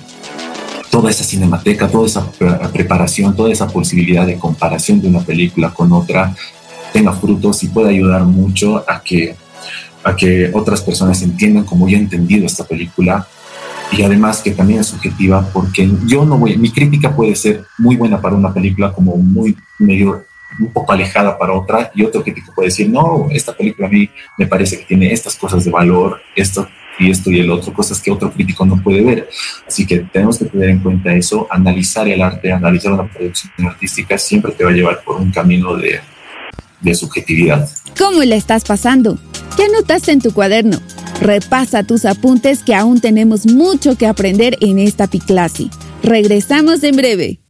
toda 0.99 1.11
esa 1.13 1.23
cinemateca, 1.23 1.87
toda 1.87 2.07
esa 2.07 2.29
preparación, 2.73 3.37
toda 3.37 3.53
esa 3.53 3.69
posibilidad 3.69 4.27
de 4.27 4.37
comparación 4.37 5.01
de 5.01 5.07
una 5.07 5.21
película 5.21 5.71
con 5.71 5.93
otra 5.93 6.35
tenga 6.93 7.13
frutos 7.13 7.63
y 7.63 7.69
pueda 7.69 7.91
ayudar 7.91 8.25
mucho 8.25 8.85
a 8.85 9.01
que, 9.01 9.37
a 10.03 10.17
que 10.17 10.51
otras 10.53 10.83
personas 10.83 11.23
entiendan 11.23 11.63
como 11.63 11.89
yo 11.89 11.97
he 11.97 12.01
entendido 12.01 12.47
esta 12.47 12.65
película. 12.65 13.29
Y 13.93 14.03
además 14.03 14.43
que 14.43 14.51
también 14.51 14.81
es 14.81 14.89
subjetiva 14.89 15.49
porque 15.53 15.89
yo 16.05 16.25
no 16.25 16.37
voy, 16.37 16.59
mi 16.59 16.73
crítica 16.73 17.15
puede 17.15 17.37
ser 17.37 17.65
muy 17.79 17.95
buena 17.95 18.21
para 18.21 18.35
una 18.35 18.53
película 18.53 18.93
como 18.93 19.17
muy 19.17 19.57
medio 19.79 20.25
un 20.59 20.73
poco 20.73 20.93
alejada 20.93 21.39
para 21.39 21.53
otra 21.53 21.93
y 21.95 22.03
otro 22.03 22.25
crítico 22.25 22.53
puede 22.53 22.71
decir, 22.71 22.91
no, 22.91 23.29
esta 23.31 23.57
película 23.57 23.87
a 23.87 23.91
mí 23.91 24.11
me 24.37 24.49
parece 24.49 24.81
que 24.81 24.85
tiene 24.85 25.13
estas 25.13 25.37
cosas 25.37 25.65
de 25.65 25.71
valor, 25.71 26.19
esto 26.35 26.67
y 26.99 27.11
esto 27.11 27.31
y 27.31 27.41
el 27.41 27.51
otro, 27.51 27.73
cosas 27.73 28.01
que 28.01 28.11
otro 28.11 28.31
crítico 28.33 28.67
no 28.67 28.83
puede 28.83 29.03
ver. 29.03 29.29
Así 29.67 29.87
que 29.87 29.99
tenemos 29.99 30.39
que 30.39 30.47
tener 30.47 30.71
en 30.71 30.81
cuenta 30.81 31.13
eso, 31.15 31.47
analizar 31.51 32.09
el 32.09 32.23
arte, 32.23 32.53
analizar 32.53 32.93
una 32.93 33.09
producción 33.09 33.53
artística, 33.67 34.19
siempre 34.19 34.53
te 34.53 34.65
va 34.65 34.71
a 34.71 34.75
llevar 34.75 35.03
por 35.05 35.17
un 35.17 35.31
camino 35.31 35.77
de, 35.77 36.01
de 36.81 36.95
subjetividad. 36.95 37.69
¿Cómo 37.97 38.23
le 38.23 38.37
estás 38.37 38.65
pasando? 38.65 39.19
¿Qué 39.57 39.65
anotaste 39.65 40.13
en 40.13 40.21
tu 40.21 40.33
cuaderno? 40.33 40.79
Repasa 41.21 41.83
tus 41.83 42.05
apuntes 42.05 42.63
que 42.63 42.75
aún 42.75 43.01
tenemos 43.01 43.47
mucho 43.47 43.97
que 43.97 44.07
aprender 44.07 44.57
en 44.61 44.79
esta 44.79 45.09
Piclasi. 45.09 45.71
Regresamos 46.03 46.83
en 46.85 46.97
breve. 46.97 47.41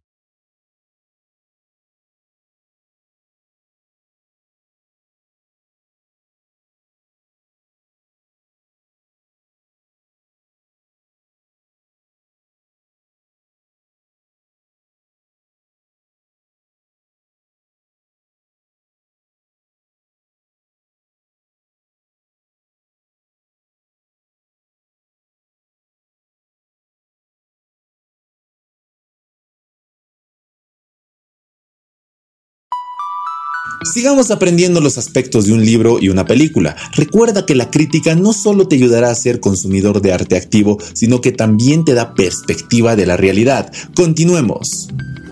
Sigamos 33.85 34.33
aprendiendo 34.33 34.81
los 34.81 34.99
aspectos 34.99 35.47
de 35.47 35.53
un 35.53 35.65
libro 35.65 35.99
y 36.01 36.09
una 36.09 36.25
película. 36.25 36.77
Recuerda 36.97 37.47
que 37.47 37.55
la 37.55 37.71
crítica 37.71 38.17
no 38.17 38.33
solo 38.33 38.67
te 38.67 38.75
ayudará 38.75 39.11
a 39.11 39.15
ser 39.15 39.39
consumidor 39.39 40.03
de 40.03 40.13
arte 40.13 40.37
activo, 40.37 40.79
sino 40.95 41.21
que 41.21 41.31
también 41.31 41.85
te 41.85 41.95
da 41.95 42.15
perspectiva 42.15 42.97
de 42.97 43.07
la 43.07 43.17
realidad. 43.17 43.73
Continuemos. 43.95 44.89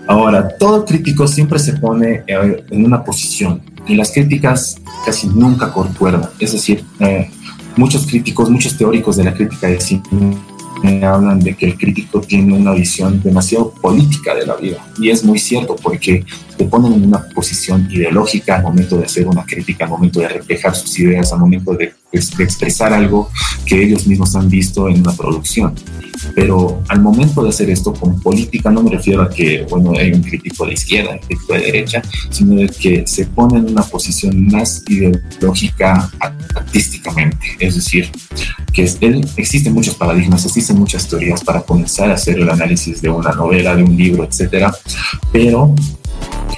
Ahora, 0.07 0.47
todo 0.57 0.85
crítico 0.85 1.27
siempre 1.27 1.59
se 1.59 1.73
pone 1.73 2.23
eh, 2.27 2.63
en 2.71 2.85
una 2.85 3.03
posición 3.03 3.61
y 3.85 3.95
las 3.95 4.11
críticas 4.11 4.77
casi 5.05 5.27
nunca 5.27 5.73
concuerdan. 5.73 6.29
Es 6.39 6.53
decir, 6.53 6.85
eh, 7.01 7.29
muchos 7.75 8.07
críticos, 8.07 8.49
muchos 8.49 8.77
teóricos 8.77 9.17
de 9.17 9.25
la 9.25 9.33
crítica 9.33 9.67
de 9.67 9.81
cine 9.81 10.03
hablan 11.03 11.39
de 11.39 11.55
que 11.55 11.65
el 11.65 11.77
crítico 11.77 12.21
tiene 12.21 12.53
una 12.53 12.71
visión 12.71 13.21
demasiado 13.21 13.71
política 13.81 14.35
de 14.35 14.45
la 14.45 14.55
vida. 14.55 14.77
Y 14.99 15.09
es 15.09 15.23
muy 15.23 15.39
cierto 15.39 15.75
porque 15.75 16.23
te 16.57 16.65
ponen 16.65 16.93
en 16.93 17.05
una 17.05 17.21
posición 17.29 17.87
ideológica 17.91 18.57
al 18.57 18.63
momento 18.63 18.97
de 18.97 19.05
hacer 19.05 19.27
una 19.27 19.45
crítica, 19.45 19.85
al 19.85 19.91
momento 19.91 20.19
de 20.19 20.27
reflejar 20.27 20.75
sus 20.75 20.97
ideas, 20.99 21.31
al 21.31 21.39
momento 21.39 21.73
de, 21.73 21.93
de 22.11 22.43
expresar 22.43 22.93
algo 22.93 23.29
que 23.65 23.83
ellos 23.83 24.07
mismos 24.07 24.35
han 24.35 24.49
visto 24.49 24.89
en 24.89 25.01
una 25.01 25.13
producción. 25.13 25.75
Pero 26.33 26.81
al 26.87 27.01
momento 27.01 27.43
de 27.43 27.49
hacer 27.49 27.69
esto 27.69 27.93
con 27.93 28.19
política 28.21 28.71
no 28.71 28.81
me 28.81 28.91
refiero 28.91 29.21
a 29.21 29.29
que, 29.29 29.65
bueno, 29.69 29.93
hay 29.97 30.11
un 30.11 30.23
crítico 30.23 30.65
de 30.65 30.73
izquierda, 30.73 31.11
un 31.11 31.19
crítico 31.19 31.53
de 31.53 31.59
derecha, 31.59 32.01
sino 32.29 32.55
de 32.55 32.67
que 32.69 33.05
se 33.05 33.25
pone 33.25 33.59
en 33.59 33.69
una 33.69 33.83
posición 33.83 34.47
más 34.47 34.83
ideológica 34.87 36.09
artísticamente. 36.55 37.55
Es 37.59 37.75
decir, 37.75 38.09
que 38.73 38.89
él, 39.01 39.27
existen 39.37 39.73
muchos 39.73 39.95
paradigmas, 39.95 40.45
existen 40.45 40.77
muchas 40.77 41.07
teorías 41.07 41.43
para 41.43 41.61
comenzar 41.61 42.09
a 42.09 42.15
hacer 42.15 42.39
el 42.39 42.49
análisis 42.49 43.01
de 43.01 43.09
una 43.09 43.31
novela, 43.31 43.75
de 43.75 43.83
un 43.83 43.95
libro, 43.95 44.23
etcétera, 44.23 44.73
pero 45.31 45.73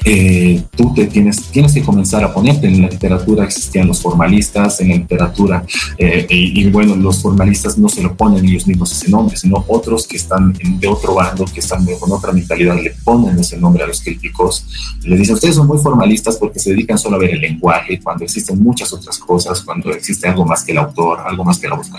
eh, 0.05 0.63
tú 0.75 0.93
te 0.93 1.05
tienes, 1.05 1.51
tienes 1.51 1.73
que 1.73 1.83
comenzar 1.83 2.23
a 2.23 2.33
ponerte. 2.33 2.67
En 2.67 2.81
la 2.81 2.87
literatura 2.87 3.43
existían 3.43 3.87
los 3.87 4.01
formalistas, 4.01 4.81
en 4.81 4.89
la 4.89 4.95
literatura, 4.95 5.63
eh, 5.97 6.25
y, 6.29 6.69
bueno, 6.69 6.95
los 6.95 7.21
formalistas 7.21 7.77
no 7.77 7.89
se 7.89 8.01
lo 8.01 8.15
ponen 8.15 8.45
ellos 8.45 8.65
mismos 8.65 8.91
ese 8.91 9.09
nombre, 9.09 9.35
sino 9.37 9.63
otros 9.67 10.07
que 10.07 10.17
están 10.17 10.53
de 10.53 10.87
otro 10.87 11.15
bando, 11.15 11.45
que 11.45 11.59
están 11.59 11.85
con 11.99 12.11
otra 12.11 12.31
mentalidad, 12.31 12.81
le 12.81 12.91
ponen 13.03 13.37
ese 13.39 13.57
nombre 13.57 13.83
a 13.83 13.87
los 13.87 14.01
críticos. 14.01 14.65
Les 15.03 15.19
dicen, 15.19 15.35
ustedes 15.35 15.55
son 15.55 15.67
muy 15.67 15.77
formalistas 15.77 16.37
porque 16.37 16.59
se 16.59 16.71
dedican 16.71 16.97
solo 16.97 17.17
a 17.17 17.19
ver 17.19 17.31
el 17.31 17.41
lenguaje, 17.41 17.99
cuando 18.01 18.23
existen 18.23 18.61
muchas 18.61 18.91
otras 18.93 19.17
cosas, 19.19 19.61
cuando 19.61 19.91
existe 19.91 20.27
algo 20.27 20.45
más 20.45 20.63
que 20.63 20.71
el 20.71 20.79
autor, 20.79 21.19
algo 21.19 21.43
más 21.43 21.59
que 21.59 21.67
la 21.67 21.75
voz 21.75 21.89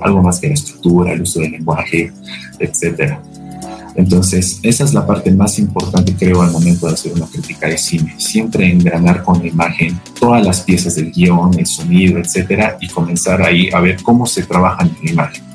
algo 0.00 0.22
más 0.22 0.40
que 0.40 0.48
la 0.48 0.54
estructura, 0.54 1.12
el 1.12 1.22
uso 1.22 1.40
del 1.40 1.52
lenguaje, 1.52 2.12
etcétera. 2.58 3.22
Entonces, 3.96 4.58
esa 4.62 4.84
es 4.84 4.92
la 4.92 5.06
parte 5.06 5.30
más 5.30 5.58
importante, 5.58 6.14
creo, 6.14 6.42
al 6.42 6.50
momento 6.50 6.86
de 6.86 6.94
hacer 6.94 7.12
una 7.12 7.26
crítica 7.26 7.68
de 7.68 7.78
cine. 7.78 8.14
Siempre 8.18 8.70
engranar 8.70 9.22
con 9.22 9.38
la 9.38 9.46
imagen 9.46 10.00
todas 10.18 10.44
las 10.44 10.60
piezas 10.62 10.96
del 10.96 11.12
guion, 11.12 11.58
el 11.58 11.66
sonido, 11.66 12.18
etcétera, 12.18 12.76
y 12.80 12.88
comenzar 12.88 13.42
ahí 13.42 13.68
a 13.72 13.80
ver 13.80 14.02
cómo 14.02 14.26
se 14.26 14.42
trabaja 14.42 14.84
en 14.84 14.96
la 15.02 15.10
imagen. 15.12 15.53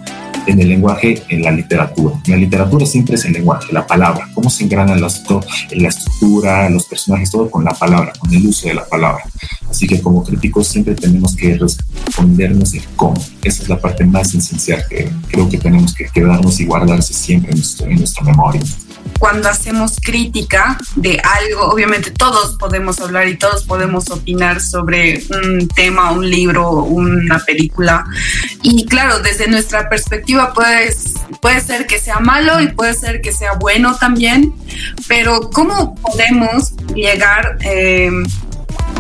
En 0.50 0.60
el 0.60 0.70
lenguaje, 0.70 1.22
en 1.30 1.44
la 1.44 1.52
literatura. 1.52 2.16
La 2.28 2.38
literatura 2.38 2.86
siempre 2.86 3.16
es 3.16 3.26
el 3.26 3.34
lenguaje, 3.34 3.72
la 3.72 3.86
palabra, 3.86 4.30
cómo 4.34 4.50
se 4.50 4.64
engrana 4.64 4.96
la, 4.96 5.08
la 5.72 5.88
estructura, 5.88 6.70
los 6.70 6.86
personajes, 6.86 7.32
todo 7.32 7.50
con 7.50 7.64
la 7.64 7.72
palabra, 7.72 8.14
con 8.18 8.34
el 8.34 8.46
uso 8.46 8.68
de 8.68 8.74
la 8.74 8.86
palabra. 8.86 9.24
Así 9.70 9.88
que 9.88 10.02
como 10.02 10.24
críticos 10.24 10.68
siempre 10.68 10.96
tenemos 10.96 11.36
que 11.36 11.56
respondernos 11.56 12.74
el 12.74 12.84
cómo. 12.96 13.22
Esa 13.44 13.64
es 13.64 13.70
la 13.70 13.80
parte 13.80 14.04
más 14.06 14.34
esencial 14.34 14.84
que 14.90 15.10
creo 15.30 15.48
que 15.48 15.58
tenemos 15.58 15.94
que 15.94 16.06
quedarnos 16.06 16.60
y 16.60 16.66
guardarse 16.66 17.14
siempre 17.14 17.52
en, 17.52 17.58
nuestro, 17.58 17.88
en 17.88 17.98
nuestra 17.98 18.24
memoria 18.24 18.62
cuando 19.18 19.50
hacemos 19.50 19.98
crítica 20.02 20.78
de 20.96 21.20
algo, 21.20 21.70
obviamente 21.70 22.12
todos 22.12 22.58
podemos 22.58 23.00
hablar 23.00 23.28
y 23.28 23.38
todos 23.38 23.64
podemos 23.66 24.10
opinar 24.12 24.62
sobre 24.62 25.24
un 25.32 25.68
tema, 25.68 26.12
un 26.12 26.30
libro, 26.30 26.72
una 26.72 27.40
película. 27.40 28.06
Y 28.62 28.86
claro, 28.86 29.20
desde 29.20 29.48
nuestra 29.48 29.90
perspectiva 29.90 30.54
pues, 30.54 31.16
puede 31.42 31.62
ser 31.62 31.88
que 31.88 32.00
sea 32.00 32.20
malo 32.20 32.62
y 32.62 32.68
puede 32.68 32.94
ser 32.94 33.22
que 33.22 33.32
sea 33.32 33.54
bueno 33.54 33.96
también, 33.98 34.54
pero 35.08 35.50
¿cómo 35.50 35.96
podemos 35.96 36.74
llegar... 36.94 37.58
Eh, 37.62 38.12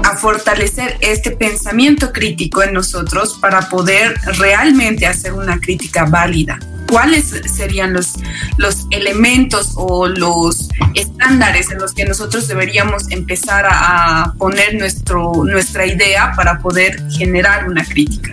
a 0.03 0.15
fortalecer 0.17 0.97
este 1.01 1.31
pensamiento 1.31 2.11
crítico 2.11 2.63
en 2.63 2.73
nosotros 2.73 3.37
para 3.39 3.69
poder 3.69 4.15
realmente 4.37 5.05
hacer 5.05 5.33
una 5.33 5.59
crítica 5.59 6.05
válida 6.05 6.59
cuáles 6.89 7.33
serían 7.45 7.93
los, 7.93 8.13
los 8.57 8.87
elementos 8.91 9.73
o 9.75 10.07
los 10.07 10.69
estándares 10.95 11.71
en 11.71 11.77
los 11.79 11.93
que 11.93 12.05
nosotros 12.05 12.47
deberíamos 12.47 13.09
empezar 13.11 13.65
a, 13.69 14.33
poner 14.37 14.75
nuestro, 14.75 15.43
nuestra 15.45 15.85
idea 15.85 16.33
para 16.35 16.59
poder 16.59 17.03
generar 17.11 17.69
una 17.69 17.83
crítica. 17.83 18.31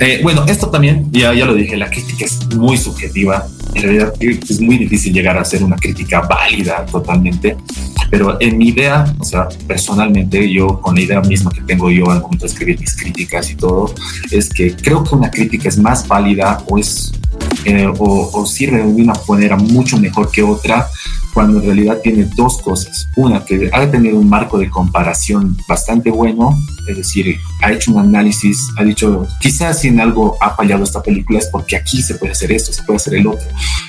Eh, 0.00 0.20
bueno, 0.22 0.44
esto 0.46 0.70
también, 0.70 1.10
ya, 1.10 1.32
ya 1.32 1.46
lo 1.46 1.54
dije, 1.54 1.76
la 1.76 1.90
crítica 1.90 2.24
es 2.24 2.46
muy 2.54 2.76
subjetiva. 2.76 3.46
En 3.74 3.82
realidad 3.82 4.12
es 4.20 4.60
muy 4.60 4.78
difícil 4.78 5.12
llegar 5.12 5.36
a 5.36 5.42
hacer 5.42 5.62
una 5.62 5.76
crítica 5.76 6.20
válida 6.22 6.86
totalmente. 6.86 7.56
Pero 8.10 8.36
en 8.40 8.56
mi 8.56 8.68
idea, 8.68 9.04
o 9.18 9.24
sea, 9.24 9.48
personalmente, 9.66 10.50
yo 10.50 10.80
con 10.80 10.94
la 10.94 11.00
idea 11.00 11.20
misma 11.20 11.50
que 11.50 11.62
tengo 11.62 11.90
yo 11.90 12.10
al 12.10 12.20
momento 12.20 12.46
de 12.46 12.52
escribir 12.52 12.78
mis 12.78 12.96
críticas 12.96 13.50
y 13.50 13.56
todo, 13.56 13.92
es 14.30 14.48
que 14.48 14.76
creo 14.76 15.02
que 15.02 15.14
una 15.14 15.30
crítica 15.30 15.68
es 15.68 15.78
más 15.78 16.06
válida 16.06 16.62
o 16.68 16.78
es 16.78 17.12
eh, 17.64 17.92
o, 17.98 18.46
sirve 18.46 18.78
de 18.78 19.02
una 19.02 19.14
manera 19.28 19.56
mucho 19.56 19.98
mejor 19.98 20.30
que 20.30 20.42
otra, 20.42 20.88
cuando 21.36 21.58
en 21.58 21.66
realidad 21.66 22.00
tiene 22.02 22.26
dos 22.34 22.62
cosas. 22.62 23.10
Una, 23.14 23.44
que 23.44 23.68
ha 23.70 23.90
tenido 23.90 24.18
un 24.18 24.26
marco 24.26 24.56
de 24.56 24.70
comparación 24.70 25.54
bastante 25.68 26.10
bueno, 26.10 26.58
es 26.88 26.96
decir, 26.96 27.36
ha 27.60 27.70
hecho 27.72 27.92
un 27.92 27.98
análisis, 27.98 28.70
ha 28.78 28.82
dicho, 28.82 29.28
quizás 29.38 29.80
si 29.80 29.88
en 29.88 30.00
algo 30.00 30.38
ha 30.40 30.56
fallado 30.56 30.82
esta 30.82 31.02
película 31.02 31.38
es 31.38 31.48
porque 31.52 31.76
aquí 31.76 32.00
se 32.00 32.14
puede 32.14 32.32
hacer 32.32 32.52
esto, 32.52 32.72
se 32.72 32.82
puede 32.84 32.96
hacer 32.96 33.16
el 33.16 33.26
otro. 33.26 33.46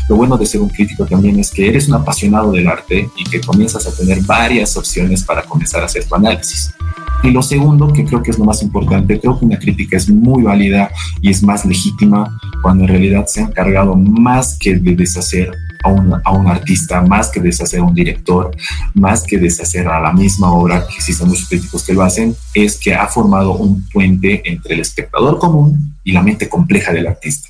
Lo 0.10 0.18
bueno 0.18 0.38
de 0.38 0.46
ser 0.46 0.60
un 0.60 0.68
crítico 0.68 1.06
también 1.06 1.40
es 1.40 1.50
que 1.50 1.70
eres 1.70 1.88
un 1.88 1.94
apasionado 1.94 2.52
del 2.52 2.68
arte 2.68 3.10
y 3.16 3.24
que 3.24 3.40
comienzas 3.40 3.88
a 3.88 3.96
tener 3.96 4.20
varias 4.24 4.76
opciones 4.76 5.24
para 5.24 5.44
comenzar 5.44 5.82
a 5.84 5.86
hacer 5.86 6.04
tu 6.04 6.16
análisis. 6.16 6.74
Y 7.24 7.32
lo 7.32 7.42
segundo, 7.42 7.94
que 7.94 8.04
creo 8.04 8.22
que 8.22 8.32
es 8.32 8.38
lo 8.38 8.44
más 8.44 8.62
importante, 8.62 9.22
creo 9.22 9.40
que 9.40 9.46
una 9.46 9.58
crítica 9.58 9.96
es 9.96 10.10
muy 10.10 10.44
válida 10.44 10.92
y 11.22 11.30
es 11.30 11.42
más 11.42 11.64
legítima 11.64 12.38
cuando 12.62 12.84
en 12.84 12.90
realidad 12.90 13.26
se 13.26 13.40
ha 13.40 13.46
encargado 13.46 13.96
más 13.96 14.58
que 14.60 14.76
de 14.76 14.98
deshacer 14.98 15.67
a 15.84 15.90
un, 15.90 16.14
un, 16.14 16.48
artista, 16.48 17.02
más 17.02 17.30
que 17.30 17.40
deshacer 17.40 17.80
a 17.80 17.84
un 17.84 17.94
director, 17.94 18.56
más 18.94 19.24
que 19.24 19.38
deshacer 19.38 19.88
a 19.88 20.00
la 20.00 20.14
misma 20.14 20.52
obra, 20.52 20.86
que 20.88 20.96
existen 20.96 21.28
muchos 21.28 21.48
críticos 21.48 21.84
que 21.84 21.94
lo 21.94 22.04
hacen, 22.04 22.36
es 22.54 22.78
que 22.78 22.94
ha 22.94 23.08
formado 23.08 23.54
un 23.54 23.88
puente 23.90 24.42
entre 24.46 24.76
el 24.76 24.82
espectador 24.82 25.40
común 25.40 25.98
y 26.04 26.12
la 26.12 26.22
mente 26.24 26.48
compleja 26.48 26.92
del 26.92 27.08
artista. 27.08 27.50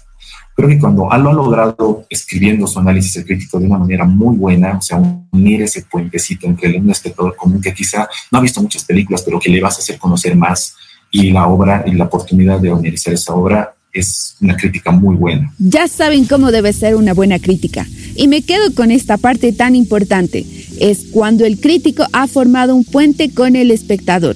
Creo 0.57 0.69
que 0.69 0.79
cuando 0.79 1.03
lo 1.03 1.11
ha 1.11 1.17
logrado 1.19 2.07
escribiendo 2.09 2.65
su 2.65 2.79
análisis 2.79 3.23
crítico 3.23 3.59
de 3.59 3.67
una 3.67 3.77
manera 3.77 4.05
muy 4.05 4.35
buena, 4.35 4.75
o 4.77 4.81
sea, 4.81 4.97
unir 5.31 5.61
ese 5.61 5.83
puentecito 5.83 6.47
entre 6.47 6.69
el 6.75 6.89
espectador 6.89 7.35
común 7.35 7.61
que 7.61 7.75
quizá 7.75 8.09
no 8.31 8.39
ha 8.39 8.41
visto 8.41 8.59
muchas 8.59 8.83
películas, 8.83 9.21
pero 9.21 9.39
que 9.39 9.51
le 9.51 9.61
vas 9.61 9.75
a 9.75 9.81
hacer 9.81 9.99
conocer 9.99 10.35
más 10.35 10.75
y 11.11 11.29
la 11.29 11.45
obra 11.45 11.83
y 11.85 11.91
la 11.91 12.05
oportunidad 12.05 12.59
de 12.59 12.71
analizar 12.71 13.13
esa 13.13 13.35
obra 13.35 13.76
es 13.99 14.35
una 14.41 14.55
crítica 14.55 14.91
muy 14.91 15.15
buena. 15.15 15.53
Ya 15.59 15.87
saben 15.87 16.25
cómo 16.25 16.51
debe 16.51 16.73
ser 16.73 16.95
una 16.95 17.13
buena 17.13 17.39
crítica. 17.39 17.85
Y 18.15 18.27
me 18.27 18.41
quedo 18.41 18.73
con 18.73 18.91
esta 18.91 19.17
parte 19.17 19.51
tan 19.53 19.75
importante. 19.75 20.45
Es 20.79 21.05
cuando 21.11 21.45
el 21.45 21.59
crítico 21.59 22.05
ha 22.13 22.27
formado 22.27 22.75
un 22.75 22.83
puente 22.83 23.31
con 23.31 23.55
el 23.55 23.71
espectador, 23.71 24.35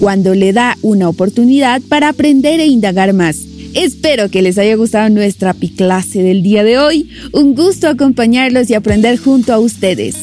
cuando 0.00 0.34
le 0.34 0.52
da 0.52 0.76
una 0.82 1.08
oportunidad 1.08 1.82
para 1.82 2.08
aprender 2.08 2.60
e 2.60 2.66
indagar 2.66 3.12
más 3.12 3.38
Espero 3.74 4.28
que 4.28 4.42
les 4.42 4.58
haya 4.58 4.76
gustado 4.76 5.08
nuestra 5.08 5.54
clase 5.54 6.22
del 6.22 6.42
día 6.42 6.62
de 6.62 6.78
hoy. 6.78 7.08
Un 7.32 7.54
gusto 7.54 7.88
acompañarlos 7.88 8.68
y 8.68 8.74
aprender 8.74 9.18
junto 9.18 9.52
a 9.54 9.58
ustedes. 9.58 10.14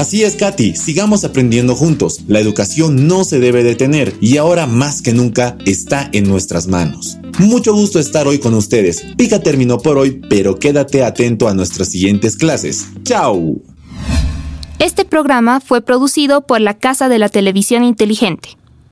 Así 0.00 0.24
es, 0.24 0.34
Katy, 0.34 0.76
sigamos 0.76 1.24
aprendiendo 1.24 1.76
juntos. 1.76 2.22
La 2.26 2.40
educación 2.40 3.06
no 3.06 3.22
se 3.22 3.38
debe 3.38 3.62
detener 3.62 4.14
y 4.18 4.38
ahora 4.38 4.66
más 4.66 5.02
que 5.02 5.12
nunca 5.12 5.58
está 5.66 6.08
en 6.14 6.26
nuestras 6.26 6.68
manos. 6.68 7.18
Mucho 7.38 7.74
gusto 7.74 7.98
estar 7.98 8.26
hoy 8.26 8.38
con 8.38 8.54
ustedes. 8.54 9.04
Pica 9.18 9.40
terminó 9.40 9.76
por 9.76 9.98
hoy, 9.98 10.12
pero 10.30 10.58
quédate 10.58 11.04
atento 11.04 11.48
a 11.48 11.54
nuestras 11.54 11.90
siguientes 11.90 12.38
clases. 12.38 12.86
¡Chao! 13.02 13.60
Este 14.78 15.04
programa 15.04 15.60
fue 15.60 15.82
producido 15.82 16.46
por 16.46 16.62
la 16.62 16.78
Casa 16.78 17.10
de 17.10 17.18
la 17.18 17.28
Televisión 17.28 17.84
Inteligente. 17.84 18.56